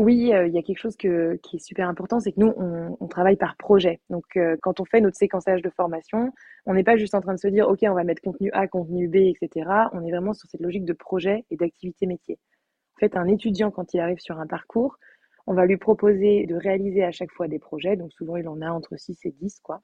[0.00, 3.06] Oui, euh, il y a quelque chose qui est super important, c'est que nous, on,
[3.08, 4.00] travaille par projet.
[4.08, 6.32] Donc, euh, quand on fait notre séquençage de formation,
[6.64, 8.66] on n'est pas juste en train de se dire, OK, on va mettre contenu A,
[8.66, 9.68] contenu B, etc.
[9.92, 12.38] On est vraiment sur cette logique de projet et d'activité métier.
[13.00, 14.98] Fait, un étudiant, quand il arrive sur un parcours,
[15.46, 17.96] on va lui proposer de réaliser à chaque fois des projets.
[17.96, 19.80] Donc, souvent, il en a entre 6 et 10, quoi.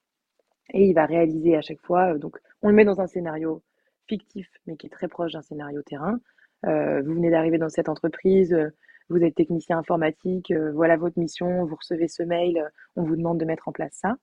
[0.74, 2.12] Et il va réaliser à chaque fois.
[2.12, 3.62] Euh, donc, on le met dans un scénario
[4.06, 6.18] fictif, mais qui est très proche d'un scénario terrain.
[6.66, 8.68] Euh, vous venez d'arriver dans cette entreprise, euh,
[9.08, 13.44] vous êtes technicien informatique, voilà votre mission, vous recevez ce mail, on vous demande de
[13.46, 14.16] mettre en place ça.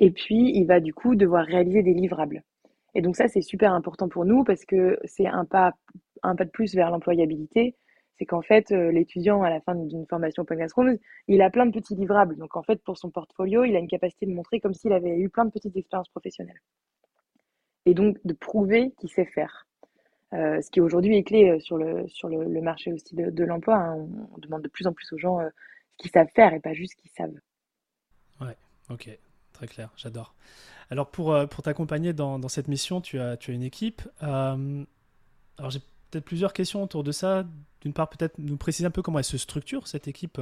[0.00, 2.42] Et puis, il va du coup devoir réaliser des livrables.
[2.94, 5.74] Et donc ça, c'est super important pour nous parce que c'est un pas,
[6.22, 7.76] un pas de plus vers l'employabilité.
[8.16, 11.72] C'est qu'en fait, l'étudiant, à la fin d'une formation Open Classrooms, il a plein de
[11.72, 12.36] petits livrables.
[12.36, 15.16] Donc en fait, pour son portfolio, il a une capacité de montrer comme s'il avait
[15.16, 16.60] eu plein de petites expériences professionnelles.
[17.86, 19.66] Et donc de prouver qu'il sait faire.
[20.34, 23.76] Euh, ce qui aujourd'hui est clé euh, sur le, sur le, marché aussi de, l'emploi.
[23.76, 24.08] Hein.
[24.34, 25.48] On, demande de plus en plus aux gens euh,
[25.92, 27.38] ce qu'ils savent faire et pas juste ce qu'ils savent.
[28.40, 28.56] Ouais,
[28.90, 29.16] ok,
[29.52, 30.34] très clair, j'adore.
[30.90, 34.02] Alors pour, t'accompagner dans, cette mission, tu as, tu as une équipe.
[34.20, 35.70] alors
[36.10, 37.44] peut-être plusieurs questions autour de ça.
[37.80, 40.40] D'une part, peut-être nous préciser un peu comment elle se structure, cette équipe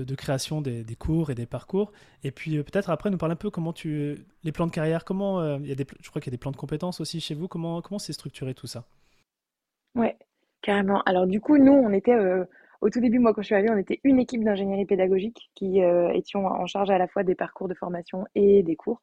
[0.00, 1.92] de, création des, cours et des parcours.
[2.24, 5.04] Et puis euh, peut-être après nous parler un peu comment tu les plans de carrière,
[5.04, 7.20] comment euh, y a des, je crois qu'il y a des plans de compétences aussi
[7.20, 7.48] chez vous.
[7.48, 8.84] Comment c'est structuré tout ça?
[9.94, 10.16] Ouais,
[10.62, 11.02] carrément.
[11.02, 12.44] Alors du coup, nous, on était euh,
[12.80, 15.80] au tout début, moi quand je suis arrivée, on était une équipe d'ingénierie pédagogique qui
[16.14, 19.00] étions en charge à la fois des parcours de formation et des cours,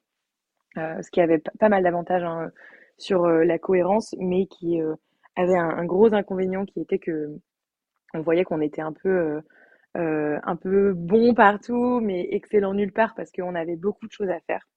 [0.76, 2.52] ce qui avait pas mal d'avantages hein,
[2.98, 4.82] sur la cohérence, mais qui
[5.36, 7.30] avait un, gros inconvénient qui était que
[8.14, 9.42] on voyait qu'on était un peu
[9.98, 14.30] euh, un peu bon partout, mais excellent nulle part parce qu'on avait beaucoup de choses
[14.30, 14.68] à faire.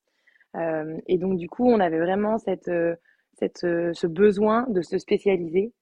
[0.57, 2.37] Euh, et donc, du coup, on avait vraiment
[2.69, 2.95] euh,
[3.35, 5.73] cette, ce besoin de se spécialiser,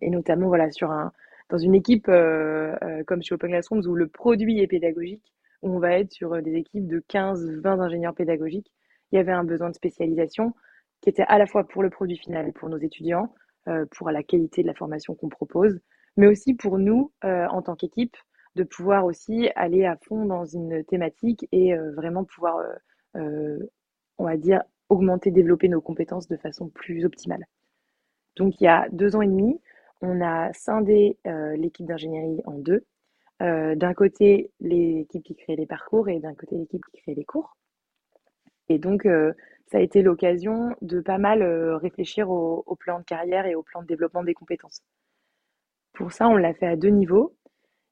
[0.00, 1.12] et notamment voilà, sur un,
[1.50, 5.98] dans une équipe comme chez Open Classrooms où le produit est pédagogique, où on va
[5.98, 8.72] être sur des équipes de 15-20 ingénieurs pédagogiques.
[9.12, 10.54] Il y avait un besoin de spécialisation
[11.02, 13.34] qui était à la fois pour le produit final et pour nos étudiants,
[13.92, 15.78] pour la qualité de la formation qu'on propose,
[16.16, 18.16] mais aussi pour nous en tant qu'équipe,
[18.54, 22.74] de pouvoir aussi aller à fond dans une thématique et euh, vraiment pouvoir, euh,
[23.16, 23.58] euh,
[24.18, 27.46] on va dire, augmenter, développer nos compétences de façon plus optimale.
[28.36, 29.60] Donc il y a deux ans et demi,
[30.00, 31.16] on a scindé
[31.56, 32.84] l'équipe d'ingénierie en deux.
[33.40, 37.56] d'un côté, l'équipe qui crée les parcours et d'un côté, l'équipe qui crée les cours.
[38.68, 39.06] Et donc,
[39.72, 41.42] ça a été l'occasion de pas mal
[41.76, 44.82] réfléchir au, au, plan de carrière et au plan de développement des compétences.
[45.94, 47.34] Pour ça, on l'a fait à deux niveaux.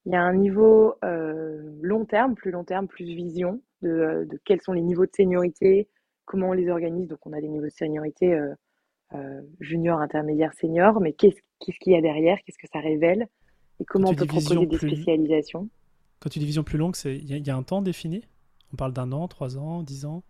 [0.04, 4.24] Il y a un niveau euh, long terme, plus long terme, plus vision de, euh,
[4.26, 5.88] de, quels sont les niveaux de seniorité,
[6.26, 7.08] comment on les organise.
[7.08, 8.34] Donc, on a des niveaux de seniorité
[9.14, 11.40] euh, junior, intermédiaire, senior, mais qu'est-ce
[11.80, 12.38] qu'il y a derrière?
[12.44, 13.26] Qu'est-ce que ça révèle?
[13.78, 15.70] Et comment on peut proposer des spécialisations?
[16.20, 18.22] Quand tu dis vision plus longue, il y, y, a un temps défini?
[18.74, 20.22] On parle d'un an, trois ans, dix ans?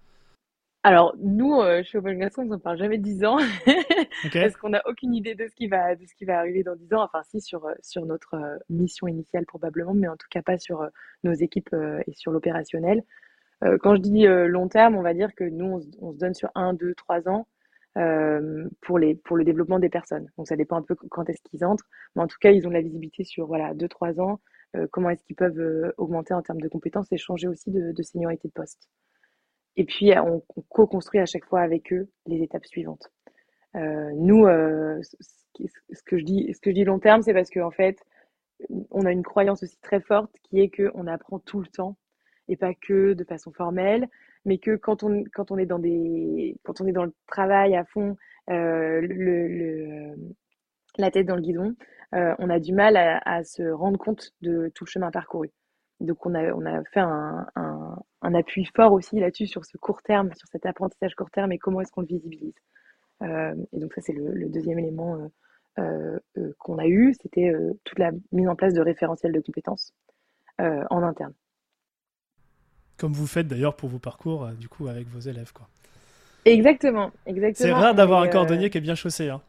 [0.82, 3.36] Alors, nous, euh, chez Open Classroom, on ne parle jamais de 10 ans
[4.24, 4.32] Ok.
[4.32, 6.74] parce qu'on n'a aucune idée de ce qui va, de ce qui va arriver dans
[6.74, 7.02] 10 ans.
[7.02, 10.56] Enfin, si, sur, euh, sur notre euh, mission initiale probablement, mais en tout cas pas
[10.56, 10.88] sur euh,
[11.22, 11.74] nos équipes
[12.06, 13.02] et sur l'opérationnel.
[13.82, 16.32] Quand je dis long terme, on va dire que nous, on, se on se donne
[16.32, 17.46] sur un, 2, 3 ans
[18.80, 20.30] pour les, pour le développement des personnes.
[20.38, 21.84] Donc, ça dépend un peu quand est-ce qu'ils entrent,
[22.16, 24.40] mais en tout cas, ils ont de la visibilité sur voilà, 2, 3 ans,
[24.90, 28.48] comment est-ce qu'ils peuvent augmenter en termes de compétences et changer aussi de, de seniorité
[28.48, 28.88] de poste.
[29.80, 33.10] Et puis, euh, on, on co-construit à chaque fois avec eux les étapes suivantes.
[33.76, 37.98] Euh, nous, euh, ce, que je dis, long terme, c'est parce qu'en en fait,
[38.90, 41.96] on a une croyance aussi très forte qui est qu'on apprend tout le temps
[42.48, 44.06] et pas que de façon formelle,
[44.44, 47.74] mais que quand on, quand on est dans des, quand on est dans le travail
[47.74, 48.60] à fond, la
[51.10, 51.74] tête dans le guidon,
[52.12, 55.50] on a du mal à, se rendre compte de tout le chemin parcouru.
[56.00, 59.76] Donc on a, on a fait un, un, un appui fort aussi là-dessus sur ce
[59.76, 62.54] court terme, sur cet apprentissage court terme et comment est-ce qu'on le visibilise.
[63.22, 65.30] Euh, et donc ça c'est le, le, deuxième élément
[65.78, 67.52] euh, euh, qu'on a eu, c'était
[67.84, 69.92] toute la mise en place de référentiels de compétences
[70.58, 71.32] en interne.
[72.98, 75.66] Comme vous faites d'ailleurs pour vos parcours, du coup, avec vos élèves, quoi.
[76.44, 77.66] Exactement, exactement.
[77.66, 79.40] C'est rare d'avoir un cordonnier qui est bien chaussé, hein.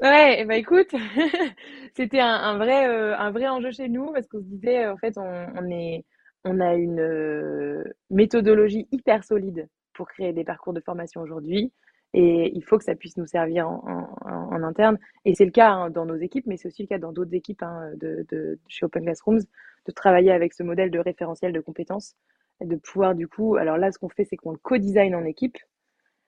[0.00, 0.90] Ouais, et bah écoute,
[1.96, 4.96] c'était un, un vrai, euh, un vrai enjeu chez nous parce qu'on se disait, en
[4.96, 6.04] fait, on, on est,
[6.44, 11.72] on a une euh, méthodologie hyper solide pour créer des parcours de formation aujourd'hui.
[12.14, 13.82] Et il faut que ça puisse nous servir en,
[14.22, 14.98] en, en interne.
[15.24, 17.34] Et c'est le cas hein, dans nos équipes, mais c'est aussi le cas dans d'autres
[17.34, 19.40] équipes hein, de, de, chez Open Classrooms,
[19.86, 22.14] de travailler avec ce modèle de référentiel de compétences,
[22.60, 25.24] et de pouvoir du coup, alors là, ce qu'on fait, c'est qu'on le co-design en
[25.24, 25.58] équipe.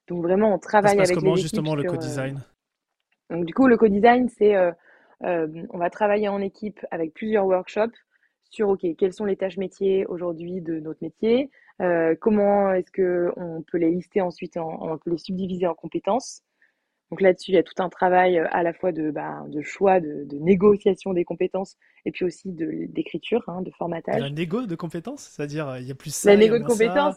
[0.09, 2.60] Donc vraiment, on travaille ça se passe avec comment les justement le co-design euh,
[3.31, 4.73] Donc du coup, le co-design, c'est euh,
[5.25, 7.97] euh, on va travailler en équipe avec plusieurs workshops
[8.51, 13.31] sur ok, quelles sont les tâches métiers aujourd'hui de notre métier, euh, comment est-ce que
[13.37, 16.43] on peut les lister ensuite, en, on peut les subdiviser en compétences.
[17.11, 20.01] Donc là-dessus, il y a tout un travail à la fois de, bah, de choix,
[20.01, 24.21] de, de, négociation des compétences, et puis aussi d'écriture, hein, de formatage.
[24.21, 27.17] La négo de compétences, c'est-à-dire il y a plus ça, la négo de compétences.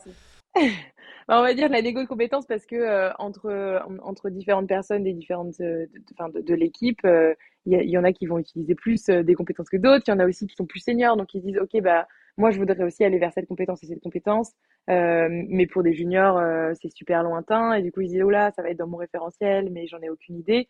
[1.28, 5.14] On va dire la négo de compétences parce que euh, entre, entre différentes personnes des
[5.14, 7.34] différentes, euh, de, de, l'équipe, il euh,
[7.66, 10.04] y, en a qui vont utiliser plus euh, des compétences que d'autres.
[10.08, 12.52] Il y en a aussi qui sont plus seniors, donc ils disent ok bah moi
[12.52, 14.54] je voudrais aussi aller vers cette compétence et cette compétence,
[14.90, 18.30] euh, mais pour des juniors euh, c'est super lointain et du coup ils disent oh
[18.30, 20.68] là ça va être dans mon référentiel, mais j'en ai aucune idée.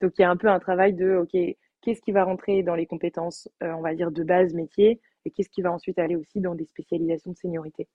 [0.00, 1.36] Donc il y a un peu un travail de ok
[1.82, 5.50] qu'est-ce qui va rentrer dans les compétences, on va dire de base métier, et qu'est-ce
[5.50, 7.86] qui va ensuite aller aussi dans des spécialisations de seniorité.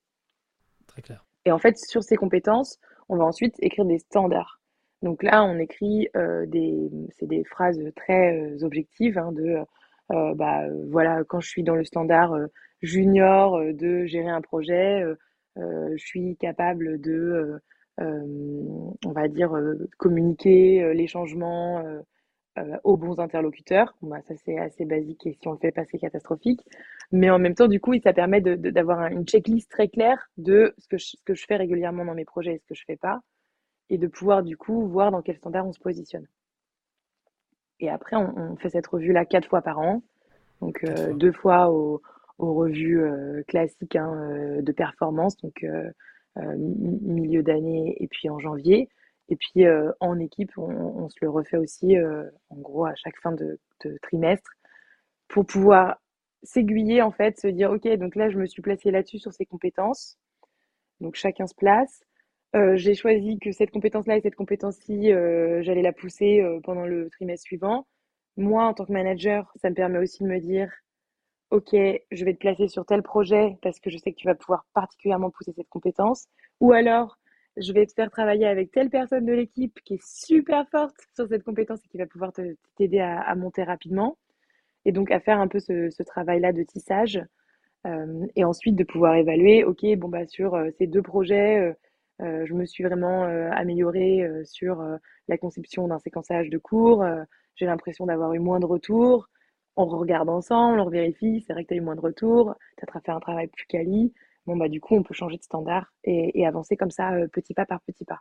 [0.86, 1.26] Très clair.
[1.44, 2.78] Et en fait, sur ces compétences,
[3.08, 4.60] on va ensuite écrire des standards.
[5.02, 9.56] Donc là, on écrit euh, des, c'est des phrases très euh, objectives hein, de,
[10.12, 12.46] euh, bah voilà, quand je suis dans le standard euh,
[12.82, 15.04] junior de gérer un projet,
[15.56, 17.60] je suis capable de,
[17.98, 19.56] on va dire,
[19.98, 21.84] communiquer les changements
[22.58, 23.94] euh, aux bons interlocuteurs.
[24.02, 26.60] Bon, bah, ça, c'est assez basique et si on le fait pas, c'est catastrophique.
[27.10, 30.86] Mais en même temps, du coup, ça permet d'avoir une checklist très claire de ce
[30.88, 32.96] que, je, ce que je fais régulièrement dans mes projets et ce que je fais
[32.96, 33.20] pas.
[33.88, 36.26] Et de pouvoir, du coup, voir dans quel standard on se positionne.
[37.80, 40.02] Et après, on, on fait cette revue-là quatre fois par an.
[40.60, 41.14] Donc, euh, fois.
[41.14, 42.02] deux fois aux,
[42.38, 45.64] aux revues euh, classiques hein, euh, de performance, donc
[46.36, 48.88] milieu d'année et puis en janvier.
[49.28, 53.18] Et puis euh, en équipe, on, se le refait aussi, euh, en gros, à chaque
[53.22, 54.50] fin de, de trimestre,
[55.28, 56.00] pour pouvoir
[56.42, 59.46] s'aiguiller, en fait, se dire, OK, donc là, je me suis placée là-dessus sur ces
[59.46, 60.18] compétences.
[61.00, 62.02] Donc chacun se place.
[62.54, 65.08] Euh, j'ai choisi que cette compétence-là et cette compétence-ci,
[65.62, 67.86] j'allais la pousser pendant le trimestre suivant.
[68.36, 70.70] Moi, en tant que manager, ça me permet aussi de me dire,
[71.50, 74.34] OK, je vais te placer sur tel projet parce que je sais que tu vas
[74.34, 76.26] pouvoir particulièrement pousser cette compétence.
[76.60, 77.18] Ou alors,
[77.56, 81.28] je vais te faire travailler avec telle personne de l'équipe qui est super forte sur
[81.28, 82.32] cette compétence et qui va pouvoir
[82.76, 84.16] t'aider à, monter rapidement.
[84.84, 87.22] Et donc à faire un peu ce, travail-là de tissage.
[87.86, 91.74] Euh, et ensuite de pouvoir évaluer, ok, bon bah sur euh, ces deux projets,
[92.20, 94.80] euh, je me suis vraiment améliorée sur
[95.26, 97.04] la conception d'un séquençage de cours.
[97.56, 99.28] J'ai l'impression d'avoir eu moins de retours.
[99.74, 102.84] On regarde ensemble, on vérifie, c'est vrai que tu as eu moins de retours, tu
[102.86, 104.12] as fait un travail plus quali
[104.46, 107.28] bon bah du coup on peut changer de standard et, et avancer comme ça euh,
[107.28, 108.20] petit pas par petit pas.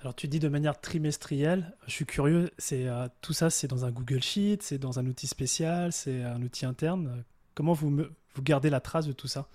[0.00, 3.84] Alors tu dis de manière trimestrielle, je suis curieux, c'est euh, tout ça c'est dans
[3.84, 7.24] un Google Sheet, c'est dans un outil spécial, c'est un outil interne.
[7.54, 9.48] Comment vous me, vous gardez la trace de tout ça?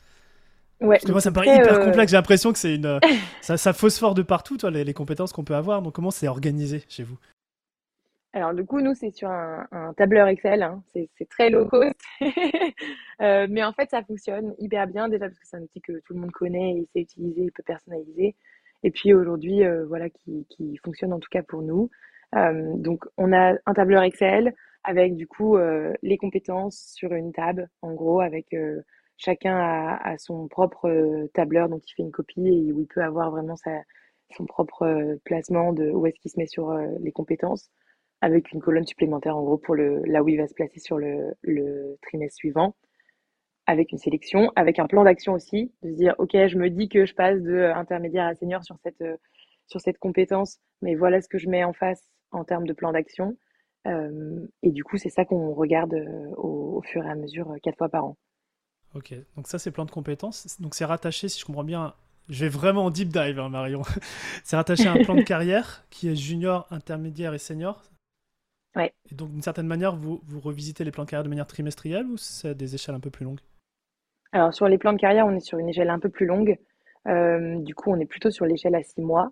[0.82, 1.86] Ouais, Parce que moi ça me paraît hyper euh...
[1.86, 3.00] complexe, j'ai l'impression que c'est une
[3.42, 5.82] ça, ça phosphore de partout toi les, les compétences qu'on peut avoir.
[5.84, 7.18] Donc comment c'est organisé chez vous?
[8.34, 10.82] Alors du coup, nous, c'est sur un, un, tableur Excel, hein.
[10.94, 12.00] c'est très low cost,
[13.22, 16.00] euh, mais en fait, ça fonctionne hyper bien déjà parce que c'est un outil que
[16.06, 18.36] tout le monde connaît et sait utiliser, il peut personnaliser.
[18.84, 21.90] et puis aujourd'hui, voilà, qui, qui, fonctionne en tout cas pour nous.
[22.34, 25.58] donc, on a un tableur Excel avec du coup
[26.02, 28.56] les compétences sur une table, en gros, avec
[29.18, 33.30] chacun a, son propre tableur dont il fait une copie et où il peut avoir
[33.32, 33.82] vraiment sa,
[34.38, 37.70] son propre placement de où est-ce qu'il se met sur les compétences
[38.22, 40.98] avec une colonne supplémentaire en gros pour le, là où il va se placer sur
[40.98, 41.36] le,
[42.04, 42.76] trimestre suivant,
[43.66, 46.90] avec une sélection, avec un plan d'action aussi, de se dire ok je me dis
[46.90, 49.04] que je passe de intermédiaire à senior sur cette,
[49.68, 52.92] sur cette compétence, mais voilà ce que je mets en face en termes de plan
[52.92, 53.38] d'action.
[53.88, 55.96] Euh, et du coup c'est ça qu'on regarde
[56.38, 58.18] au, au, fur et à mesure quatre fois par an.
[58.94, 61.96] Ok, donc ça c'est plan de compétences, donc c'est rattaché si je comprends bien
[62.30, 63.82] je vais vraiment en deep dive, hein, Marion.
[64.44, 67.84] c'est rattaché à un plan de carrière qui est junior, intermédiaire et senior.
[68.76, 68.94] Ouais.
[69.12, 72.06] Et donc, d'une certaine manière, vous, vous revisitez les plans de carrière de manière trimestrielle
[72.08, 73.42] ou c'est des échelles un peu plus longues?
[74.32, 76.58] Alors, sur les plans de carrière, on est sur une échelle un peu plus longue.
[77.08, 79.32] Euh, du coup, on est plutôt sur l'échelle à six mois.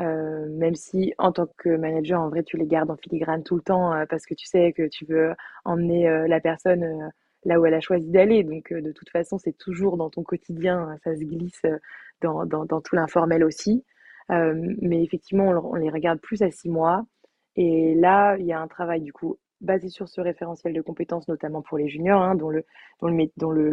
[0.00, 3.56] Euh, même si en tant que manager, en vrai, tu les gardes en filigrane tout
[3.56, 7.10] le temps euh, parce que tu sais que tu veux emmener la personne
[7.44, 8.42] là où elle a choisi d'aller.
[8.42, 11.62] Donc, de toute façon, c'est toujours dans ton quotidien, ça se glisse
[12.20, 13.84] dans, dans, dans tout l'informel aussi.
[14.28, 17.04] mais effectivement, on, on, les regarde plus à six mois.
[17.56, 21.28] Et là, il y a un travail du coup basé sur ce référentiel de compétences,
[21.28, 22.64] notamment pour les juniors, hein, dont, le,
[23.00, 23.70] dont, le,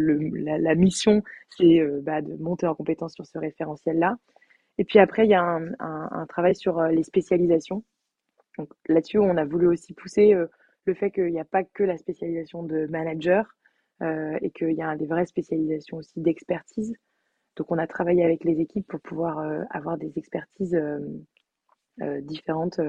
[0.57, 4.15] la, mission, c'est euh, bah, de monter en compétence sur ce référentiel-là.
[4.77, 7.83] Et puis après, il y a un, un, travail sur euh, les spécialisations.
[8.57, 10.47] Donc là-dessus, on a voulu aussi pousser euh,
[10.85, 13.45] le fait qu'il n'y a pas que la spécialisation de manager
[14.41, 16.95] et qu'il y a des vraies spécialisations aussi d'expertise.
[17.57, 20.81] Donc on a travaillé avec les équipes pour pouvoir avoir des expertises
[22.21, 22.79] différentes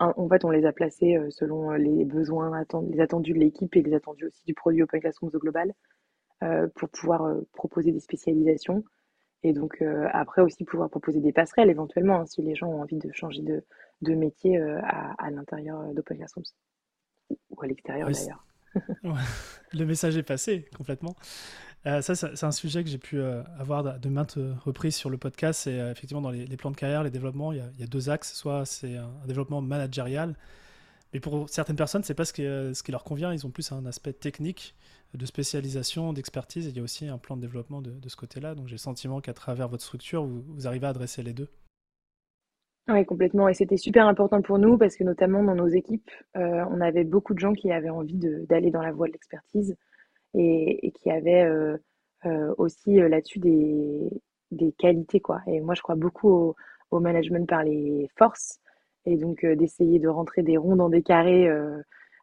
[0.00, 3.74] en fait, on les a placés euh, selon euh, les besoins, les attendus de l'équipe
[3.76, 5.74] et les attendus aussi du produit Open Classrooms au global
[6.42, 8.82] euh, pour pouvoir proposer des spécialisations.
[9.42, 9.82] Et donc,
[10.12, 13.40] après aussi pouvoir proposer des passerelles éventuellement hein, si les gens ont envie de changer
[13.40, 13.64] de,
[14.02, 16.44] de métier à, l'intérieur d'Open Classrooms
[17.30, 18.44] ou à l'extérieur d'ailleurs.
[19.72, 21.16] Le message est passé complètement.
[21.86, 25.16] Euh, ça, c'est un sujet que j'ai pu euh, avoir de, maintes reprises sur le
[25.16, 25.62] podcast.
[25.64, 28.34] C'est euh, effectivement dans les, plans de carrière, les développements, il y a, deux axes.
[28.34, 30.34] Soit c'est un, développement managérial,
[31.14, 32.32] mais pour certaines personnes, c'est pas ce
[32.82, 33.32] qui, leur convient.
[33.32, 34.74] Ils ont plus un aspect technique,
[35.14, 36.66] de spécialisation, d'expertise.
[36.66, 38.54] Il y a aussi un plan de développement de, ce côté-là.
[38.54, 41.48] Donc j'ai le sentiment qu'à travers votre structure, vous, arrivez à adresser les deux.
[42.88, 43.48] Oui, complètement.
[43.48, 47.32] Et c'était super important pour nous parce que notamment dans nos équipes, on avait beaucoup
[47.32, 49.76] de gens qui avaient envie d'aller dans la voie de l'expertise
[50.34, 51.76] et, qui avait euh,
[52.26, 54.10] euh, aussi euh, là-dessus des,
[54.50, 55.20] des qualités.
[55.20, 55.40] Quoi.
[55.46, 56.54] Et moi, je crois beaucoup
[56.90, 58.58] au, management par les forces
[59.06, 61.48] et donc d'essayer de rentrer des ronds dans des carrés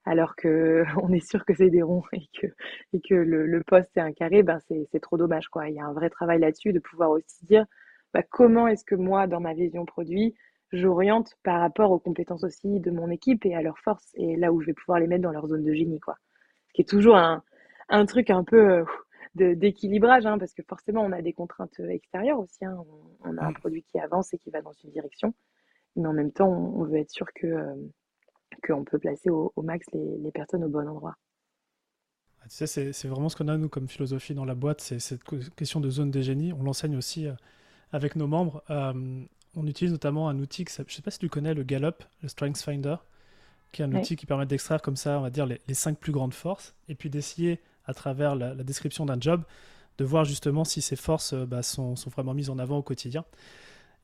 [0.04, 2.48] alors que on est sûr que c'est des ronds et que,
[2.93, 5.48] et que le, poste est un carré, ben c'est trop dommage.
[5.48, 5.70] Quoi.
[5.70, 7.65] Il y a un vrai travail là-dessus de pouvoir aussi dire
[8.13, 10.36] bah, comment est-ce que moi, dans ma vision produit,
[10.72, 14.52] j'oriente par rapport aux compétences aussi de mon équipe et à leurs forces et là
[14.52, 16.00] où je vais pouvoir les mettre dans leur zone de génie.
[16.00, 16.15] Quoi.
[16.67, 17.43] Ce qui est toujours un,
[17.89, 18.86] un truc un peu euh,
[19.56, 22.65] d'équilibrage, hein, parce que forcément, on a des contraintes euh, extérieures aussi.
[22.65, 22.84] Hein.
[23.23, 25.34] On, a un produit qui avance et qui va dans une direction,
[25.95, 27.76] mais en même temps, on, veut être sûr que euh,
[28.65, 31.15] qu'on peut placer au, max les, personnes au bon endroit.
[32.41, 35.00] Ah, tu sais, c'est vraiment ce qu'on a, nous, comme philosophie dans la boîte, c'est
[35.00, 35.23] cette
[35.56, 36.54] question de zone des génies.
[36.54, 37.28] On l'enseigne aussi
[37.91, 38.63] avec nos membres.
[38.69, 42.04] on utilise notamment un outil, que je ne sais pas si tu connais, le Gallup,
[42.23, 42.95] le Strength Finder,
[43.71, 46.00] qui est un outil qui permet d'extraire comme ça, on va dire, les, les cinq
[46.00, 49.43] plus grandes forces, et puis d'essayer à travers la, description d'un job,
[49.97, 53.26] de voir justement si ces forces euh, bah, sont, vraiment mises en avant au quotidien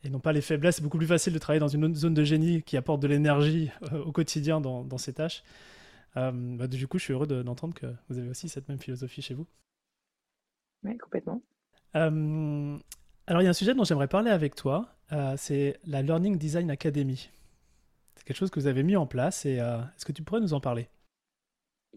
[0.04, 0.78] et non pas les faiblesses.
[0.78, 3.72] C'est beaucoup plus facile de travailler dans une zone de génie qui apporte de l'énergie
[3.92, 5.44] euh, au quotidien dans, dans ses tâches.
[6.18, 9.22] Euh, bah, du coup, je suis heureux d'entendre que vous avez aussi cette même philosophie
[9.22, 9.46] chez vous.
[10.84, 11.42] Oui, complètement.
[11.94, 14.90] alors, il y a un sujet dont j'aimerais parler avec toi,
[15.38, 17.30] c'est la Learning Design Academy.
[18.16, 20.54] C'est quelque chose que vous avez mis en place et est-ce que tu pourrais nous
[20.54, 20.90] en parler?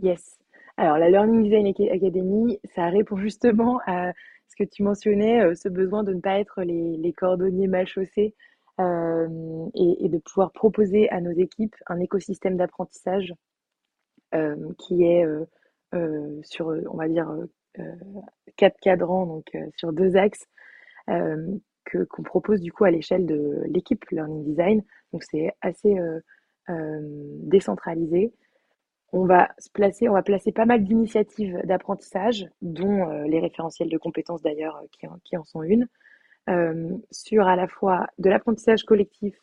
[0.01, 0.39] Yes.
[0.79, 4.13] Alors, la Learning Design Academy, ça répond justement à
[4.49, 8.35] ce que tu mentionnais, euh, ce besoin de ne pas être les, cordonniers mal chaussés
[8.81, 9.27] euh,
[9.75, 13.33] et, de pouvoir proposer à nos équipes un écosystème d'apprentissage
[14.35, 15.25] euh, qui est
[16.43, 17.35] sur, on va dire,
[18.57, 20.47] quatre cadrans, donc sur deux axes,
[21.07, 24.83] que qu'on propose du coup à l'échelle de l'équipe Learning Design.
[25.13, 25.95] Donc, c'est assez
[26.69, 28.35] décentralisé
[29.13, 33.89] on va se placer, on va placer pas mal d'initiatives d'apprentissage, dont euh, les référentiels
[33.89, 35.89] de compétences d'ailleurs euh, qui, en sont une,
[36.51, 39.37] euh, sur à la fois de l'apprentissage collectif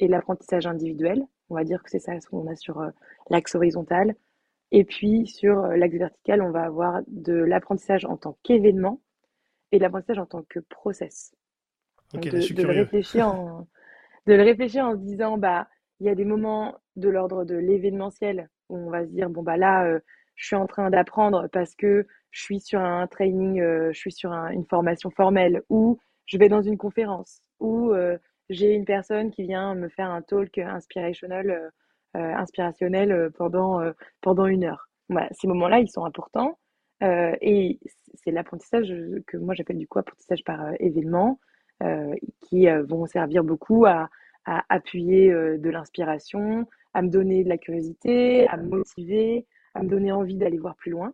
[0.00, 1.24] et l'apprentissage individuel.
[1.48, 2.84] On va dire que c'est ça ce qu'on a sur
[3.30, 4.14] l'axe horizontal.
[4.72, 9.00] Et puis sur l'axe vertical, on va avoir de l'apprentissage en tant qu'événement
[9.70, 11.34] et de l'apprentissage en tant que process.
[12.14, 13.66] De, de le réfléchir en,
[14.26, 15.68] de le réfléchir en se disant, bah,
[16.00, 19.56] il y a des moments de l'ordre de l'événementiel on va se dire, bon, bah
[19.56, 20.00] là, euh,
[20.34, 24.12] je suis en train d'apprendre parce que je suis sur un training, euh, je suis
[24.12, 28.18] sur un- une formation formelle, ou je vais dans une conférence, ou euh,
[28.50, 31.70] j'ai une personne qui vient me faire un talk inspirational,
[32.14, 33.80] inspirationnel pendant,
[34.22, 34.88] pendant une heure.
[35.32, 36.58] Ces moments-là, ils sont importants.
[37.02, 37.78] et
[38.14, 38.92] c'est l'apprentissage
[39.26, 41.38] que moi j'appelle du coup apprentissage par événement,
[42.42, 44.08] qui vont servir beaucoup à
[44.48, 46.66] à appuyer de l'inspiration,
[46.96, 50.74] à me donner de la curiosité, à me motiver, à me donner envie d'aller voir
[50.76, 51.12] plus loin.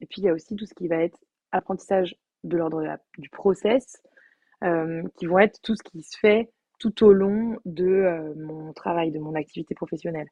[0.00, 1.18] Et puis, il y a aussi tout ce qui va être
[1.52, 2.82] apprentissage de l'ordre
[3.18, 4.02] du process,
[4.64, 8.72] euh, qui vont être tout ce qui se fait tout au long de euh, mon
[8.72, 10.28] travail, de mon activité professionnelle.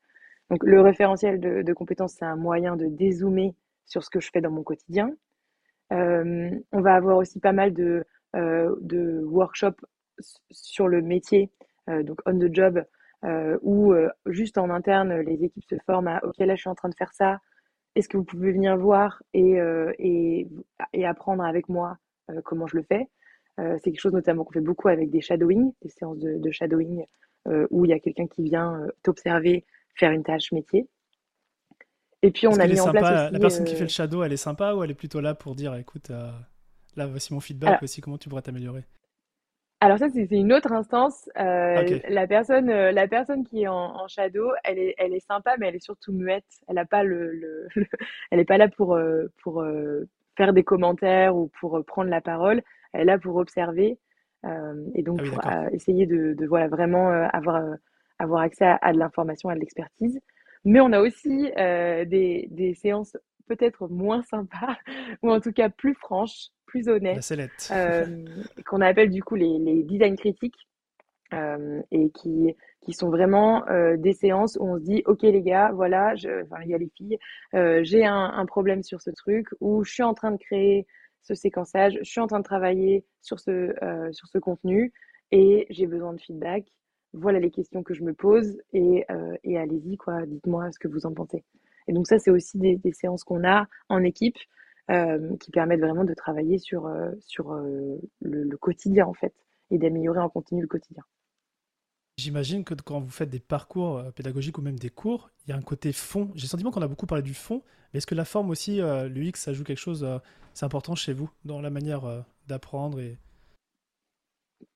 [0.48, 3.54] Donc, le référentiel de, compétences, c'est un moyen de dézoomer
[3.84, 5.10] sur ce que je fais dans mon quotidien.
[5.92, 9.84] Euh, on va avoir aussi pas mal de, workshops
[10.50, 11.50] sur le métier,
[11.88, 12.82] donc on the job,
[13.24, 16.70] euh, où euh, juste en interne, les équipes se forment à OK, là je suis
[16.70, 17.38] en train de faire ça,
[17.94, 20.46] est-ce que vous pouvez venir voir et, euh, et,
[20.92, 21.96] et apprendre avec moi
[22.30, 23.08] euh, comment je le fais?
[23.58, 27.06] C'est quelque chose notamment qu'on fait beaucoup avec des shadowing, des séances de, de shadowing
[27.70, 29.64] où il y a quelqu'un qui vient t'observer
[29.94, 30.90] faire une tâche métier.
[32.20, 34.34] Et puis on a mis en place la aussi personne qui fait le shadow, elle
[34.34, 37.78] est sympa ou elle est plutôt là pour dire, écoute, là voici mon feedback, alors,
[37.80, 38.84] voici comment tu pourrais t'améliorer?
[39.80, 41.28] Alors ça, c'est une autre instance.
[41.74, 45.14] Ah, Euh, la personne, euh, la personne qui est en, en shadow, elle est, elle
[45.14, 46.46] est sympa, mais elle est surtout muette.
[46.68, 47.86] Elle a pas le, le, le-
[48.30, 49.62] elle est pas là pour, euh, pour
[50.36, 52.62] faire des commentaires ou pour prendre la parole.
[52.92, 53.98] Elle est là pour observer
[54.46, 55.40] euh, et ah donc oui, pour
[55.72, 57.74] essayer de, de voilà vraiment euh, avoir euh,
[58.18, 60.20] avoir accès à, à de l'information, à de l'expertise.
[60.64, 63.16] Mais on a aussi euh, des, des séances
[63.46, 64.76] peut-être moins sympas
[65.22, 67.68] ou en tout cas plus franches, plus sellette.
[67.72, 68.24] euh,
[68.66, 70.68] qu'on appelle du coup les, les design critiques
[71.32, 75.42] euh, et qui, qui sont vraiment euh, des séances où on se dit ok les
[75.42, 77.18] gars voilà je, enfin il y a les filles
[77.54, 80.86] euh, j'ai un, un problème sur ce truc ou je suis en train de créer
[81.22, 83.50] ce séquençage je suis en train de travailler sur ce
[83.82, 84.92] euh, sur ce contenu
[85.32, 86.64] et j'ai besoin de feedback
[87.12, 89.04] voilà les questions que je me pose et,
[89.42, 91.42] et allez-y quoi dites-moi ce que vous en pensez
[91.88, 94.36] et donc ça c'est aussi des, des séances qu'on a en équipe
[94.88, 99.34] qui permettent vraiment de travailler sur, euh, sur euh, le, le quotidien en fait
[99.70, 101.02] et d'améliorer en continu le quotidien.
[102.18, 105.52] J'imagine que quand vous faites des parcours euh, pédagogiques ou même des cours, il y
[105.52, 106.30] a un côté fond.
[106.34, 107.62] J'ai le sentiment qu'on a beaucoup parlé du fond,
[107.92, 110.18] mais est-ce que la forme aussi, euh, l'UX, ça joue quelque chose, euh,
[110.54, 113.18] c'est important chez vous dans la manière euh, d'apprendre et...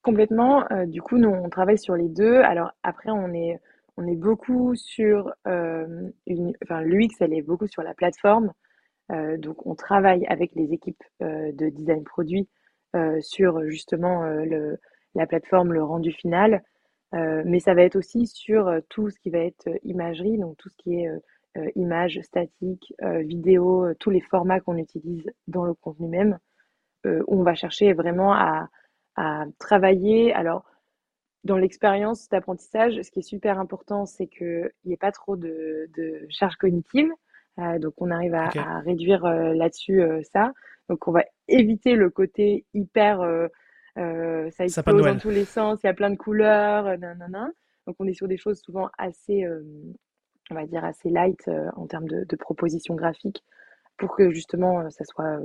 [0.03, 0.71] Complètement.
[0.71, 2.37] euh, du coup, nous, on travaille sur les deux.
[2.41, 3.59] Alors après, on est,
[3.97, 8.53] on est beaucoup sur euh, une, enfin, l'UX, elle est beaucoup sur la plateforme.
[9.11, 12.49] Euh, donc, on travaille avec les équipes euh, de design produit
[12.97, 14.25] euh, sur justement
[15.15, 16.63] la plateforme, le rendu final.
[17.13, 20.77] Mais ça va être aussi sur tout ce qui va être imagerie, donc tout ce
[20.77, 21.19] qui est euh,
[21.57, 26.39] euh, image statique, euh, vidéo, euh, tous les formats qu'on utilise dans le contenu même,
[27.05, 28.69] on va chercher vraiment à,
[29.17, 30.33] à travailler.
[30.35, 30.65] Alors,
[31.43, 35.89] dans l'expérience d'apprentissage, ce qui est super important, c'est qu'il n'y ait pas trop de,
[35.97, 37.11] de charge cognitive.
[37.59, 38.49] Euh, donc, on arrive à,
[38.81, 40.53] réduire euh, là-dessus euh, ça.
[40.89, 43.49] Donc, on va éviter le côté hyper, euh,
[44.51, 47.51] ça explose dans tous les sens, il y a plein de couleurs, euh, nanana.
[47.87, 49.63] Donc, on est sur des choses souvent assez, euh,
[50.51, 53.43] on va dire, assez light en termes de, de propositions graphiques
[53.99, 55.39] pour que justement ça soit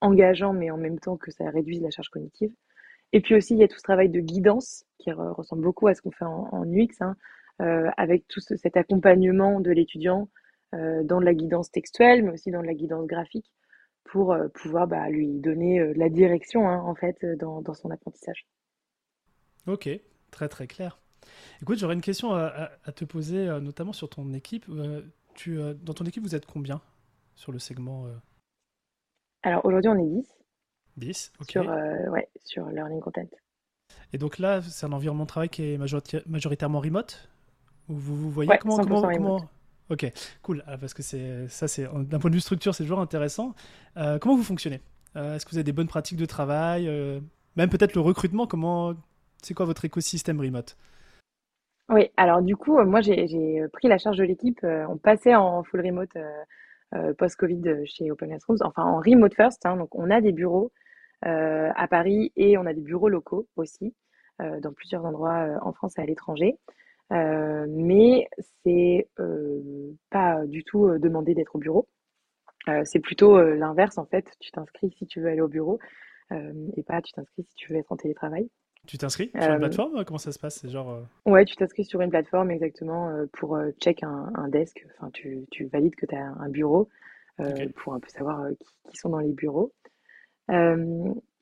[0.00, 2.50] engageant, mais en même temps que ça réduise la charge cognitive.
[3.12, 5.86] Et puis aussi, il y a tout ce travail de guidance qui re- ressemble beaucoup
[5.86, 7.16] à ce qu'on fait en, en UX, hein,
[7.96, 10.28] avec tout ce- cet accompagnement de l'étudiant
[11.04, 13.50] dans de la guidance textuelle, mais aussi dans de la guidance graphique,
[14.04, 17.60] pour euh, pouvoir bah, lui donner euh, de la direction hein, en fait euh, dans,
[17.62, 18.46] dans son apprentissage.
[19.66, 19.88] Ok,
[20.30, 20.98] très très clair.
[21.60, 24.66] Écoute, j'aurais une question à, à- à te poser, euh, notamment sur ton équipe.
[24.68, 25.02] Euh,
[25.34, 26.80] tu, euh, dans ton équipe, vous êtes combien
[27.34, 28.14] sur le segment euh,
[29.42, 30.28] Alors aujourd'hui, on est 10
[30.96, 31.32] 10?
[31.40, 31.50] Ok.
[31.50, 33.26] sur, euh, ouais, sur Learning Content.
[34.12, 37.28] Et donc là, c'est un environnement de travail qui est majorita- majoritairement remote?
[37.88, 39.14] Ou vous vous voyez Ouais, comment, 100% comment, remote.
[39.16, 39.48] comment...
[39.88, 40.04] Ok,
[40.42, 40.64] cool.
[40.66, 43.54] Ah, parce que c'est ça, c'est d'un point de vue structure, c'est toujours intéressant.
[43.96, 44.80] Euh, comment vous fonctionnez?
[45.14, 46.88] Euh, est-ce que vous avez des bonnes pratiques de travail?
[46.88, 47.20] euh,
[47.56, 48.94] même peut-être le recrutement, comment...
[49.42, 50.76] C'est quoi votre écosystème remote?
[51.88, 54.58] Oui, alors du coup, moi j'ai pris la charge de l'équipe.
[54.64, 56.10] on passait en full remote
[57.16, 59.64] post-Covid chez Open Classrooms, enfin en remote first.
[59.66, 60.72] hein, donc on a des bureaux
[61.22, 63.94] à Paris et on a des bureaux locaux aussi
[64.40, 66.58] dans plusieurs endroits en France et à l'étranger.
[67.12, 68.28] Euh, mais
[68.62, 71.88] c'est euh, pas du tout euh, demandé d'être au bureau.
[72.82, 74.28] C'est plutôt l'inverse en fait.
[74.40, 75.78] Tu t'inscris si tu veux aller au bureau
[76.32, 78.50] et pas tu t'inscris si tu veux être en télétravail.
[78.88, 80.56] Tu t'inscris sur une plateforme Comment ça se passe?
[80.56, 81.06] C'est genre.
[81.26, 84.84] Ouais, tu t'inscris sur une plateforme exactement pour check un, desk.
[84.98, 86.88] Enfin, tu, tu valides que tu as un bureau
[87.76, 88.48] pour un peu savoir
[88.90, 89.72] qui, sont dans les bureaux.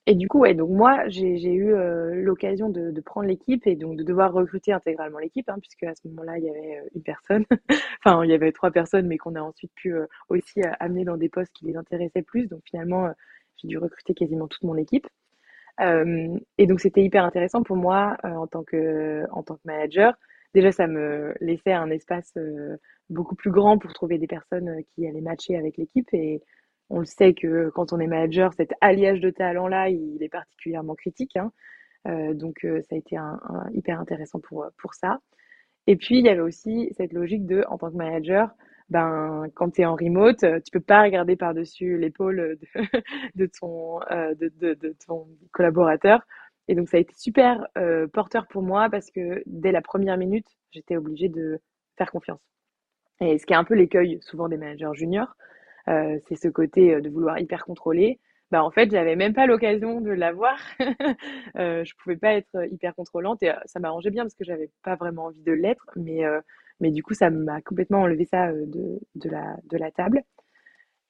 [0.06, 3.96] Et du coup, ouais, donc moi, j'ai eu euh, l'occasion de, prendre l'équipe et donc
[3.96, 7.02] de devoir recruter intégralement l'équipe, hein, puisque à ce moment-là, il y avait euh, une
[7.02, 7.46] personne,
[8.04, 11.16] enfin, il y avait trois personnes, mais qu'on a ensuite pu euh, aussi amener dans
[11.16, 12.48] des postes qui les intéressaient plus.
[12.48, 13.08] Donc finalement,
[13.56, 15.06] j'ai dû recruter quasiment toute mon équipe.
[15.80, 20.14] et donc c'était hyper intéressant pour moi en tant que en tant que manager.
[20.54, 22.34] Déjà, ça me laissait un espace
[23.10, 26.42] beaucoup plus grand pour trouver des personnes qui allaient matcher avec l'équipe et
[26.90, 30.94] on le sait que quand on est manager, cet alliage de talents-là, il est particulièrement
[30.94, 31.36] critique.
[31.36, 31.52] Hein.
[32.06, 33.40] Euh, donc, euh, ça a été un,
[33.72, 35.20] hyper intéressant pour, pour ça.
[35.86, 38.50] Et puis, il y avait aussi cette logique de, en tant que manager,
[38.90, 42.58] ben, quand tu es en remote, tu peux pas regarder par-dessus l'épaule
[43.34, 46.20] de, ton, euh, de, ton collaborateur.
[46.68, 47.66] Et donc, ça a été super
[48.12, 51.60] porteur pour moi parce que dès la première minute, j'étais obligée de
[51.96, 52.40] faire confiance.
[53.20, 55.34] Et ce qui est un peu l'écueil souvent des managers juniors,
[55.88, 58.20] euh, c'est ce côté euh, de vouloir hyper contrôler.
[58.50, 60.58] Bah, en fait, j'avais même pas l'occasion de l'avoir.
[61.56, 64.70] euh, je pouvais pas être hyper contrôlante et euh, ça m'arrangeait bien parce que j'avais
[64.82, 66.22] pas vraiment envie de l'être, mais
[66.80, 70.22] mais du coup, ça m'a complètement enlevé ça de, de la de la table.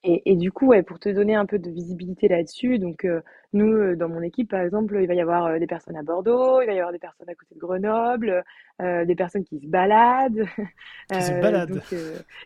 [0.06, 3.22] Et, du coup, ouais, pour te donner un peu de visibilité là-dessus, donc euh,
[3.54, 6.02] nous, euh, dans mon équipe, par exemple, il va y avoir euh, des personnes à
[6.02, 8.44] Bordeaux, il va y avoir des personnes à côté de Grenoble,
[8.80, 10.44] des personnes qui se baladent,
[11.10, 11.80] qui se baladent,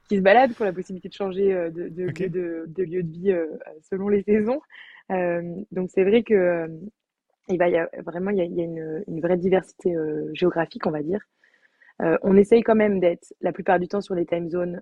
[0.09, 3.35] qui se baladent pour la possibilité de changer de, de, de, de lieu de vie
[3.83, 4.61] selon les saisons.
[5.73, 6.69] donc c'est vrai que
[7.49, 9.97] il va y avoir, vraiment il y a, il y a une, une, vraie diversité
[10.33, 11.23] géographique, on va dire.
[11.99, 14.81] on essaye quand même d'être la plupart du temps sur les time zones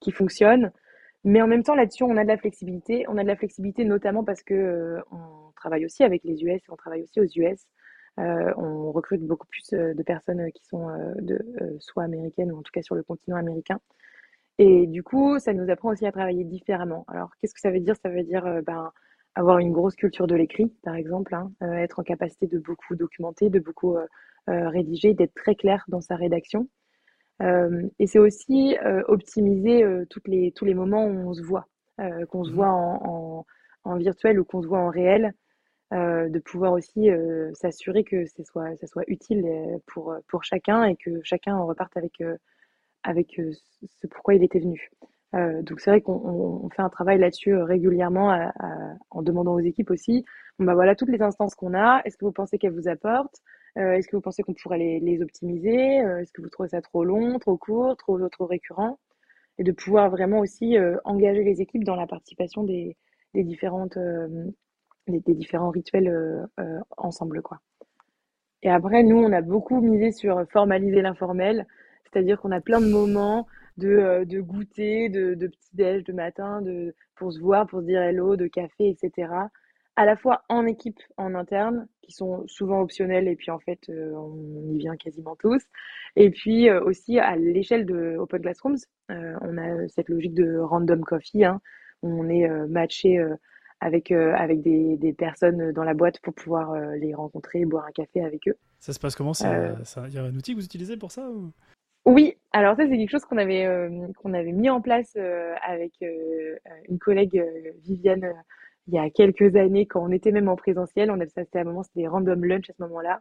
[0.00, 0.70] qui fonctionnent.
[1.26, 3.04] Mais en même temps, là-dessus, on a de la flexibilité.
[3.08, 6.62] On a de la flexibilité notamment parce que euh, on travaille aussi avec les US,
[6.68, 7.66] on travaille aussi aux US.
[8.20, 10.86] Euh, on recrute beaucoup plus euh, de personnes qui sont
[11.80, 13.80] soit américaines ou en tout cas sur le continent américain.
[14.58, 17.04] Et du coup, ça nous apprend aussi à travailler différemment.
[17.08, 17.96] Alors, qu'est-ce que ça veut dire?
[17.96, 18.92] Ça veut dire ben,
[19.34, 23.50] avoir une grosse culture de l'écrit, par exemple, hein, être en capacité de beaucoup documenter,
[23.50, 23.96] de beaucoup
[24.46, 26.68] rédiger, d'être très clair dans sa rédaction.
[27.40, 28.76] Et c'est aussi
[29.08, 31.66] optimiser toutes les, tous les moments où on se voit,
[32.30, 33.46] qu'on se mmh voit en,
[33.84, 35.34] en, virtuel ou qu'on se voit en réel,
[35.92, 37.10] de pouvoir aussi
[37.52, 39.46] s'assurer que ce soit, ça soit utile
[39.86, 42.22] pour, pour chacun et que chacun en reparte avec,
[43.02, 43.40] avec
[43.82, 44.90] ce pourquoi il était venu.
[45.34, 48.50] donc c'est vrai qu'on fait un travail là-dessus régulièrement
[49.10, 50.24] en demandant aux équipes aussi,
[50.58, 53.42] bon bah voilà toutes les instances qu'on a, est-ce que vous pensez qu'elles vous apportent
[53.76, 56.00] est-ce que vous pensez qu'on pourrait les, optimiser?
[56.00, 58.98] Euh, Est-ce que vous trouvez ça trop long, trop court, trop, récurrent?
[59.58, 62.96] Et de pouvoir vraiment aussi euh, engager les équipes dans la participation des,
[63.34, 63.88] différents
[65.70, 66.48] rituels
[66.96, 67.42] ensemble.
[67.42, 67.60] Quoi.
[68.62, 71.66] Et après, nous, on a beaucoup misé sur formaliser l'informel,
[72.04, 73.46] c'est-à-dire qu'on a plein de moments
[73.76, 76.62] de, goûter, de, de petit-déj, de matin,
[77.14, 79.48] pour se voir, pour se dire hello, de café, etc
[79.96, 83.80] à la fois en équipe, en interne, qui sont souvent optionnels, et puis en fait,
[83.88, 85.62] euh, on y vient quasiment tous.
[86.14, 88.76] Et puis euh, aussi à l'échelle de Open Classrooms,
[89.10, 91.60] euh, on a cette logique de random coffee, hein,
[92.02, 93.18] où on est matché
[93.80, 98.22] avec, avec des, des, personnes dans la boîte pour pouvoir les rencontrer, boire un café
[98.22, 98.56] avec eux.
[98.78, 99.32] Ça se passe comment?
[99.32, 101.28] Il y a un outil que vous utilisez pour ça
[102.04, 103.66] Oui, alors ça c'est quelque chose qu'on avait,
[104.18, 105.16] qu'on avait mis en place
[105.66, 107.42] avec une collègue,
[107.82, 108.34] Viviane
[108.88, 111.58] il y a quelques années, quand on était même en présentiel, on avait ça, c'était
[111.58, 113.20] à un moment, c'était des random lunch à ce moment-là.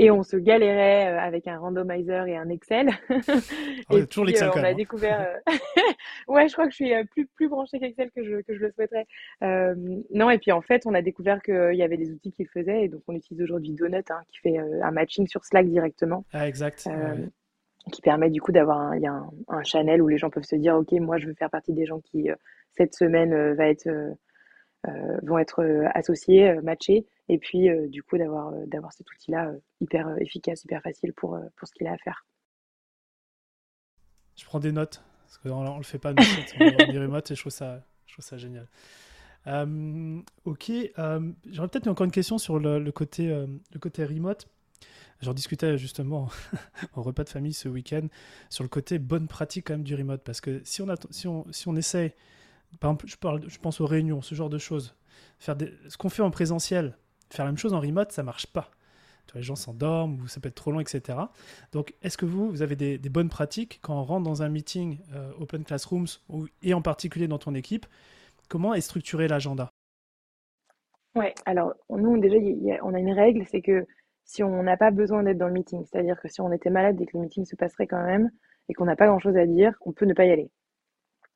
[0.00, 2.90] Et on se galérait euh, avec un randomizer et un Excel.
[3.88, 5.20] Ah et toujours l'Excel, euh, on a découvert.
[5.20, 5.52] Euh,
[6.28, 8.72] ouais, je crois que je suis plus plus branchée qu'Excel que je que je le
[8.72, 9.06] souhaiterais.
[10.10, 12.48] non, et puis en fait, on a découvert qu'il y avait des outils qui le
[12.48, 16.24] faisaient, et donc on utilise aujourd'hui Donut, hein, qui fait un matching sur Slack directement.
[16.32, 16.88] Ah, exact.
[17.92, 20.74] Qui permet du coup d'avoir un, un, un, channel où les gens peuvent se dire,
[20.74, 22.30] ok, moi je veux faire partie des gens qui
[22.76, 24.14] cette semaine va être euh,
[25.22, 30.14] vont être euh, associés, euh, matchés, et puis du coup d'avoir d'avoir cet outil-là hyper
[30.20, 32.26] efficace, hyper facile pour, pour ce qu'il a à faire.
[34.36, 36.22] Je prends des notes, parce qu'on ne le fait pas nous,
[36.60, 38.68] on est remote et je trouve ça, je trouve ça génial.
[40.44, 40.72] ok,
[41.46, 44.48] j'aurais peut-être encore une question sur le, côté, le côté remote.
[45.22, 46.28] J'en discutais justement
[46.96, 48.06] au repas de famille ce week-end
[48.50, 50.22] sur le côté bonne pratique quand même du remote.
[50.22, 52.14] Parce que si on, si on, si on essaie
[52.80, 53.06] par exemple,
[53.48, 54.96] je, pense aux réunions, ce genre de choses.
[55.38, 55.56] Faire
[55.88, 56.96] ce qu'on fait en présentiel,
[57.30, 58.70] faire la même chose en remote, ça marche pas.
[59.34, 61.18] les gens s'endorment ou ça peut être trop long, etc.
[61.72, 65.32] Donc, est-ce que vous, avez des, bonnes pratiques quand on rentre dans un meeting euh,
[65.38, 66.06] Open Classrooms
[66.62, 67.86] et en particulier dans ton équipe
[68.48, 69.70] Comment est structuré l'agenda?
[71.14, 72.36] Ouais, alors nous, déjà,
[72.82, 73.86] on a une règle, c'est que
[74.24, 77.00] si on n'a pas besoin d'être dans le meeting, c'est-à-dire que si on était malade
[77.00, 78.30] et que le meeting se passerait quand même
[78.68, 80.50] et qu'on n'a pas grand-chose à dire, on peut ne pas y aller.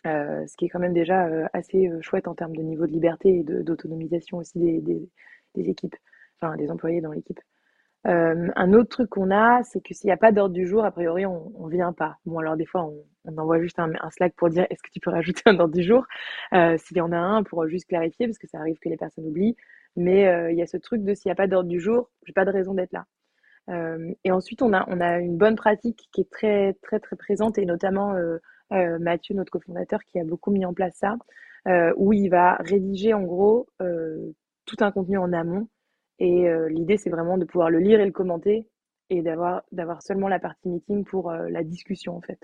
[0.07, 2.87] Euh, ce qui est quand même déjà euh, assez euh, chouette en termes de niveau
[2.87, 5.09] de liberté et d'autonomisation aussi des, des-
[5.69, 5.97] équipes,
[6.41, 7.41] enfin des employés dans l'équipe.
[8.05, 10.91] Un autre truc qu'on a, c'est que s'il n'y a pas d'ordre du jour, a
[10.91, 12.17] priori, on, on vient pas.
[12.25, 15.11] Bon, alors des fois, on, envoie juste un, Slack pour dire est-ce que tu peux
[15.11, 16.07] rajouter un ordre du jour?
[16.79, 19.27] S'il y en a un, pour juste clarifier, parce que ça arrive que les personnes
[19.27, 19.57] oublient.
[19.97, 20.23] Mais
[20.53, 22.47] il y a ce truc de s'il n'y a pas d'ordre du jour, j'ai pas
[22.47, 23.05] de raison d'être là.
[24.25, 27.59] Et ensuite, on a, on a une bonne pratique qui est très, très, très présente,
[27.59, 28.15] et notamment
[28.71, 31.17] Mathieu, notre cofondateur, qui a beaucoup mis en place ça,
[31.67, 34.33] euh, où il va rédiger en gros euh,
[34.67, 35.69] tout un contenu en amont.
[36.19, 38.67] Et euh, l'idée, c'est vraiment de pouvoir le lire et le commenter,
[39.11, 42.41] et d'avoir, d'avoir seulement la partie meeting pour euh, la discussion, en fait.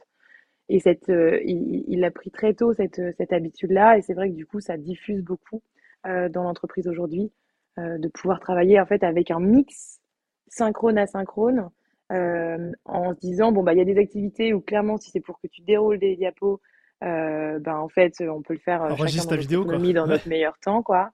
[0.69, 4.35] Et cette, euh, il, a pris très tôt cette, cette habitude-là, et c'est vrai que
[4.35, 5.63] du coup, ça diffuse beaucoup
[6.07, 7.33] euh, dans l'entreprise aujourd'hui,
[7.79, 10.01] euh, de pouvoir travailler en fait avec un mix
[10.49, 11.71] synchrone asynchrone,
[12.15, 15.21] euh, en se disant bon bah il y a des activités où clairement si c'est
[15.21, 16.61] pour que tu déroules des diapos,
[17.03, 19.77] euh, ben en fait on peut le faire euh, Enregistre ta vidéo, quoi.
[19.79, 19.93] dans Ouais.
[20.09, 21.11] notre meilleur temps quoi.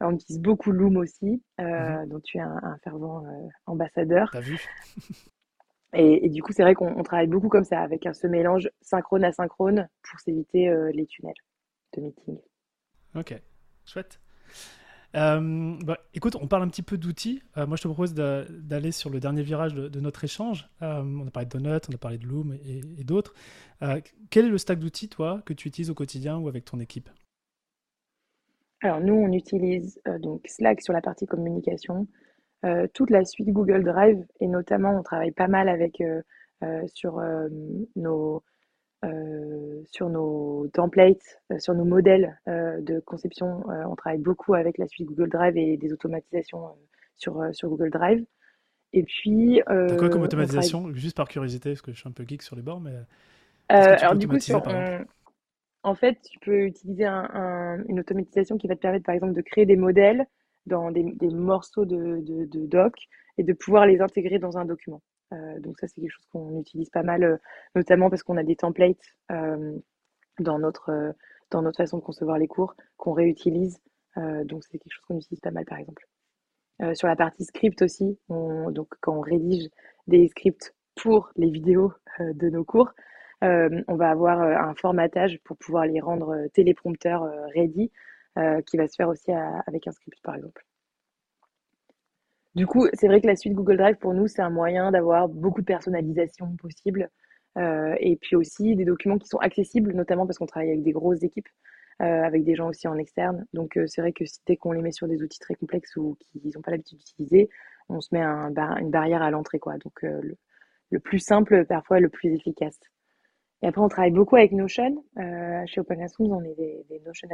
[0.00, 1.66] On utilise beaucoup Loom aussi, Mhm.
[1.66, 3.24] euh, dont tu es un, un fervent
[3.66, 4.30] ambassadeur.
[4.32, 4.56] T'as vu?
[5.96, 8.68] Et, et du coup, c'est vrai qu'on on travaille beaucoup comme ça, avec ce mélange
[8.82, 11.34] synchrone asynchrone pour s'éviter les tunnels
[11.96, 12.36] de meeting.
[13.14, 13.40] Ok,
[13.86, 14.18] chouette.
[15.14, 17.42] Euh, bah, écoute, on parle un petit peu d'outils.
[17.56, 20.68] Euh, moi, je te propose d'aller sur le dernier virage de, notre échange.
[20.82, 23.34] Euh, on a parlé de Donut, on a parlé de Loom et, et d'autres.
[24.30, 27.10] Quel est le stack d'outils, toi, que tu utilises au quotidien ou avec ton équipe?
[28.80, 32.06] Alors nous, on utilise donc Slack sur la partie communication,
[32.94, 36.02] toute la suite Google Drive, et notamment on travaille pas mal avec
[36.86, 37.20] sur
[37.96, 38.42] nos
[39.90, 43.68] sur nos templates, euh, sur nos modèles euh, de conception.
[43.70, 46.70] Euh, on travaille beaucoup avec la suite Google Drive et des automatisations euh,
[47.16, 48.24] sur, euh, sur Google Drive.
[48.92, 50.26] Et puis, T'as quoi comme euh, travaille.
[50.26, 50.92] automatisation?
[50.94, 52.92] Juste par curiosité, parce que je suis un peu geek sur les bords, mais
[53.72, 54.62] Euh, alors du coup, sur,
[55.82, 59.34] en fait, tu peux utiliser un- un- une automatisation qui va te permettre, par exemple,
[59.34, 60.26] de créer des modèles
[60.66, 62.94] dans des, des morceaux de, de, de doc
[63.36, 65.02] et de pouvoir les intégrer dans un document.
[65.32, 67.36] Euh, donc ça, c'est quelque chose qu'on utilise pas mal, euh,
[67.74, 68.96] notamment parce qu'on a des templates
[69.32, 69.78] euh,
[70.40, 71.14] dans notre,
[71.50, 73.80] dans notre façon de concevoir les cours qu'on réutilise.
[74.16, 76.06] Donc c'est quelque chose qu'on utilise pas mal, par exemple.
[76.94, 79.68] Sur la partie script aussi, on- donc quand on rédige
[80.06, 82.92] des scripts pour les vidéos de nos cours,
[83.42, 87.90] on va avoir un formatage pour pouvoir les rendre téléprompteurs ready,
[88.66, 90.64] qui va se faire aussi avec un script par exemple.
[92.54, 95.28] Du coup, c'est vrai que la suite Google Drive pour nous, c'est un moyen d'avoir
[95.28, 97.10] beaucoup de personnalisation possible,
[97.58, 100.92] euh, et puis aussi des documents qui sont accessibles, notamment parce qu'on travaille avec des
[100.92, 101.48] grosses équipes,
[102.02, 103.44] euh, avec des gens aussi en externe.
[103.54, 105.96] Donc euh, c'est vrai que si, dès qu'on les met sur des outils très complexes
[105.96, 107.48] ou qu'ils n'ont pas l'habitude d'utiliser,
[107.88, 109.76] on se met une barrière à l'entrée, quoi.
[109.78, 112.78] Donc le, plus simple, parfois le plus efficace.
[113.62, 115.04] Et après, on travaille beaucoup avec Notion.
[115.66, 117.28] Chez Open on est des, des Notion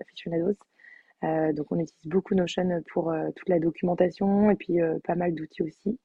[0.00, 0.58] aficionados.
[1.24, 5.14] Euh, donc, on utilise beaucoup Notion pour euh, toute la documentation et puis euh, pas
[5.14, 5.98] mal d'outils aussi.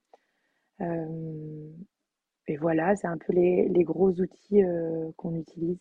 [2.48, 4.64] Et voilà, c'est un peu les, les gros outils
[5.16, 5.80] qu'on utilise.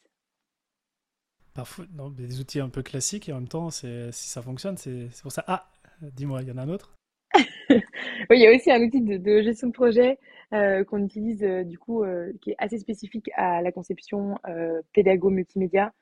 [1.54, 5.08] Parfois, non, des outils un peu classiques et en même temps, si ça fonctionne, c'est
[5.22, 5.42] pour ça.
[5.48, 5.68] Ah,
[6.00, 6.94] dis-moi, il y en a un autre?
[8.30, 10.18] Oui, il y a aussi un outil de, de gestion de projet
[10.52, 14.36] euh, qu'on utilise euh, du coup, euh, qui est assez spécifique à la conception
[14.92, 15.92] pédago multimédia,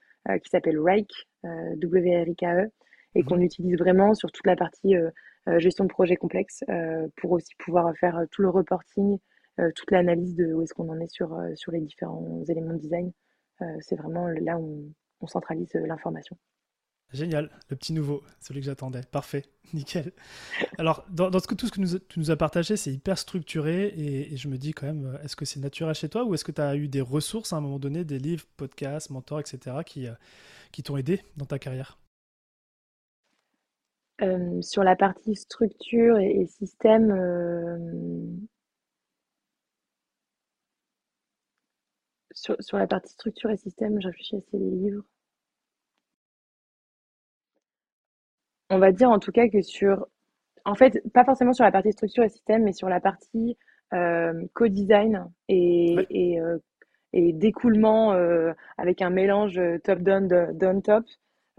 [0.42, 2.70] qui s'appelle Rike, W-R-I-K-E,
[3.14, 3.24] et Mhm.
[3.24, 5.10] qu'on utilise vraiment sur toute la partie euh,
[5.48, 9.18] euh, gestion de projet complexe euh, pour aussi pouvoir faire tout le reporting,
[9.74, 13.12] toute l'analyse de où est-ce qu'on en est sur, sur les différents éléments de design.
[13.80, 14.90] C'est vraiment là où
[15.20, 16.38] on, on centralise l'information.
[17.12, 19.02] Génial, le petit nouveau, celui que j'attendais.
[19.02, 19.44] Parfait,
[19.74, 20.12] nickel.
[20.78, 23.18] Alors, dans, dans ce que, tout ce que nous, tu nous as partagé, c'est hyper
[23.18, 26.34] structuré et, et je me dis quand même, est-ce que c'est naturel chez toi ou
[26.34, 29.40] est-ce que tu as eu des ressources à un moment donné, des livres, podcasts, mentors,
[29.40, 30.08] etc., qui,
[30.72, 31.99] qui t'ont aidé dans ta carrière?
[34.22, 37.78] Euh, sur la partie structure et, et système, euh,
[42.32, 45.02] sur, sur la partie structure et système, je réfléchis à ces livres.
[48.68, 50.06] On va dire en tout cas que sur,
[50.64, 53.56] en fait, pas forcément sur la partie structure et système, mais sur la partie
[53.94, 55.26] euh, co-design
[55.96, 56.06] Ouais.
[56.10, 56.40] et, et,
[57.12, 58.12] et d'écoulement
[58.78, 61.08] avec un mélange top-down, de- down-top, euh,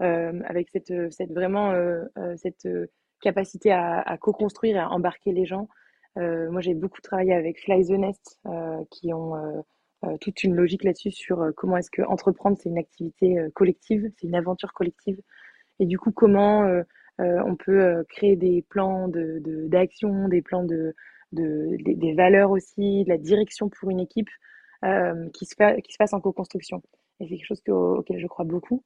[0.02, 2.86] avec cette, euh, vraiment euh, euh, cette euh,
[3.20, 5.68] capacité à, co-construire et à embarquer les gens.
[6.18, 9.60] Euh, moi, j'ai beaucoup travaillé avec Fly the Nest, euh, qui ont euh,
[10.04, 13.50] euh, toute une logique là-dessus sur euh, comment est-ce que entreprendre, c'est une activité euh,
[13.54, 15.18] collective, c'est une aventure collective
[15.78, 16.82] et du coup, comment euh,
[17.18, 20.94] on peut créer des plans d'action, de, des plans de,
[21.32, 24.30] de, des, valeurs aussi, de la direction pour une équipe
[25.34, 26.82] qui, se fait, qui se passe en co-construction.
[27.20, 28.84] Et c'est quelque chose auquel je crois beaucoup.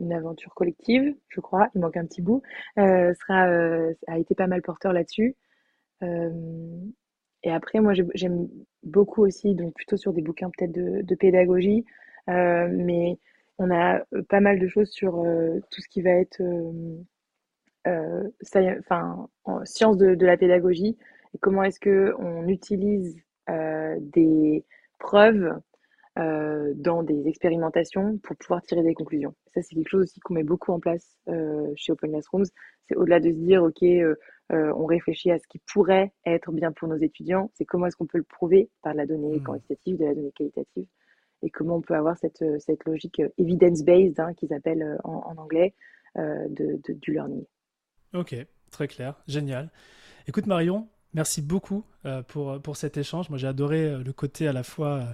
[0.00, 2.42] une aventure collective, je crois, il manque un petit bout,
[2.76, 3.44] sera,
[4.06, 5.36] a été pas mal porteur là-dessus.
[6.02, 8.48] et après, moi, j'aime
[8.82, 11.84] beaucoup aussi, donc plutôt sur des bouquins peut-être de, pédagogie,
[12.26, 13.18] mais
[13.58, 15.24] on a pas mal de choses sur
[15.70, 16.42] tout ce qui va être
[17.86, 20.96] enfin, en sciences de, de, la pédagogie
[21.34, 23.16] et comment est-ce que on utilise
[23.48, 24.64] des
[25.04, 25.52] preuves
[26.18, 29.34] euh, dans des expérimentations pour pouvoir tirer des conclusions.
[29.52, 32.46] Ça, c'est quelque chose aussi qu'on met beaucoup en place euh, chez Open Classrooms.
[32.86, 34.14] C'est au-delà de se dire, OK, euh,
[34.50, 38.06] on réfléchit à ce qui pourrait être bien pour nos étudiants, c'est comment est-ce qu'on
[38.06, 39.42] peut le prouver par de la donnée mmh.
[39.42, 40.86] quantitative, de la donnée qualitative,
[41.42, 45.74] et comment on peut avoir cette, cette logique evidence-based, hein, qu'ils appellent en, en anglais,
[46.16, 47.44] de, de, du learning.
[48.12, 48.36] Ok,
[48.70, 49.70] très clair, génial.
[50.28, 53.30] Écoute Marion, Merci beaucoup euh, pour, pour cet échange.
[53.30, 55.04] Moi, j'ai adoré euh, le côté à la fois euh,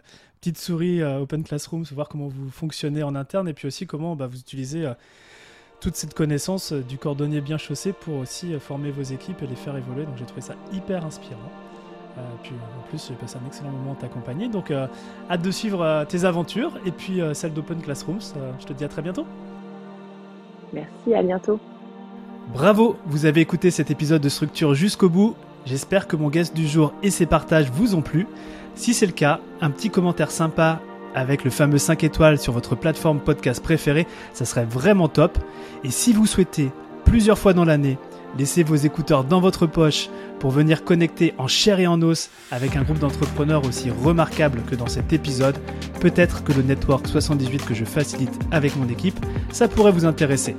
[0.41, 4.27] petite souris Open Classroom, voir comment vous fonctionnez en interne et puis aussi comment bah,
[4.27, 4.91] vous utilisez
[5.81, 9.77] toute cette connaissance du cordonnier bien chaussé pour aussi former vos équipes et les faire
[9.77, 10.07] évoluer.
[10.07, 11.53] Donc, j'ai trouvé ça hyper inspirant.
[12.43, 14.49] puis en plus, j'ai passé un excellent moment t'accompagner.
[14.49, 18.33] Donc, hâte de suivre tes aventures et puis celle d'Open Classrooms.
[18.59, 19.27] je te dis à très bientôt.
[20.73, 21.61] Merci, à bientôt.
[22.55, 25.37] Bravo, vous avez écouté cet épisode de Structure jusqu'au bout.
[25.67, 28.27] J'espère que mon guest du jour et ses partages vous ont plu.
[28.75, 30.81] Si c'est le cas, un petit commentaire sympa
[31.15, 35.39] avec le fameux 5 étoiles sur votre plateforme podcast préférée, ça serait vraiment top.
[35.85, 36.71] Et si vous souhaitez
[37.05, 37.99] plusieurs fois dans l'année
[38.39, 40.09] laisser vos écouteurs dans votre poche
[40.39, 44.75] pour venir connecter en chair et en os avec un groupe d'entrepreneurs aussi remarquable que
[44.75, 45.59] dans cet épisode,
[46.01, 49.19] peut-être que le Network 78 que je facilite avec mon équipe,
[49.53, 50.57] ça pourrait vous intéresser.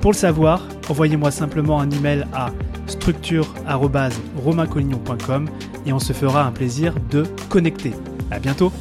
[0.00, 2.50] Pour le savoir, envoyez-moi simplement un email à
[2.86, 5.48] structure.romaincollignon.com
[5.86, 7.92] et on se fera un plaisir de connecter.
[8.30, 8.72] À bientôt!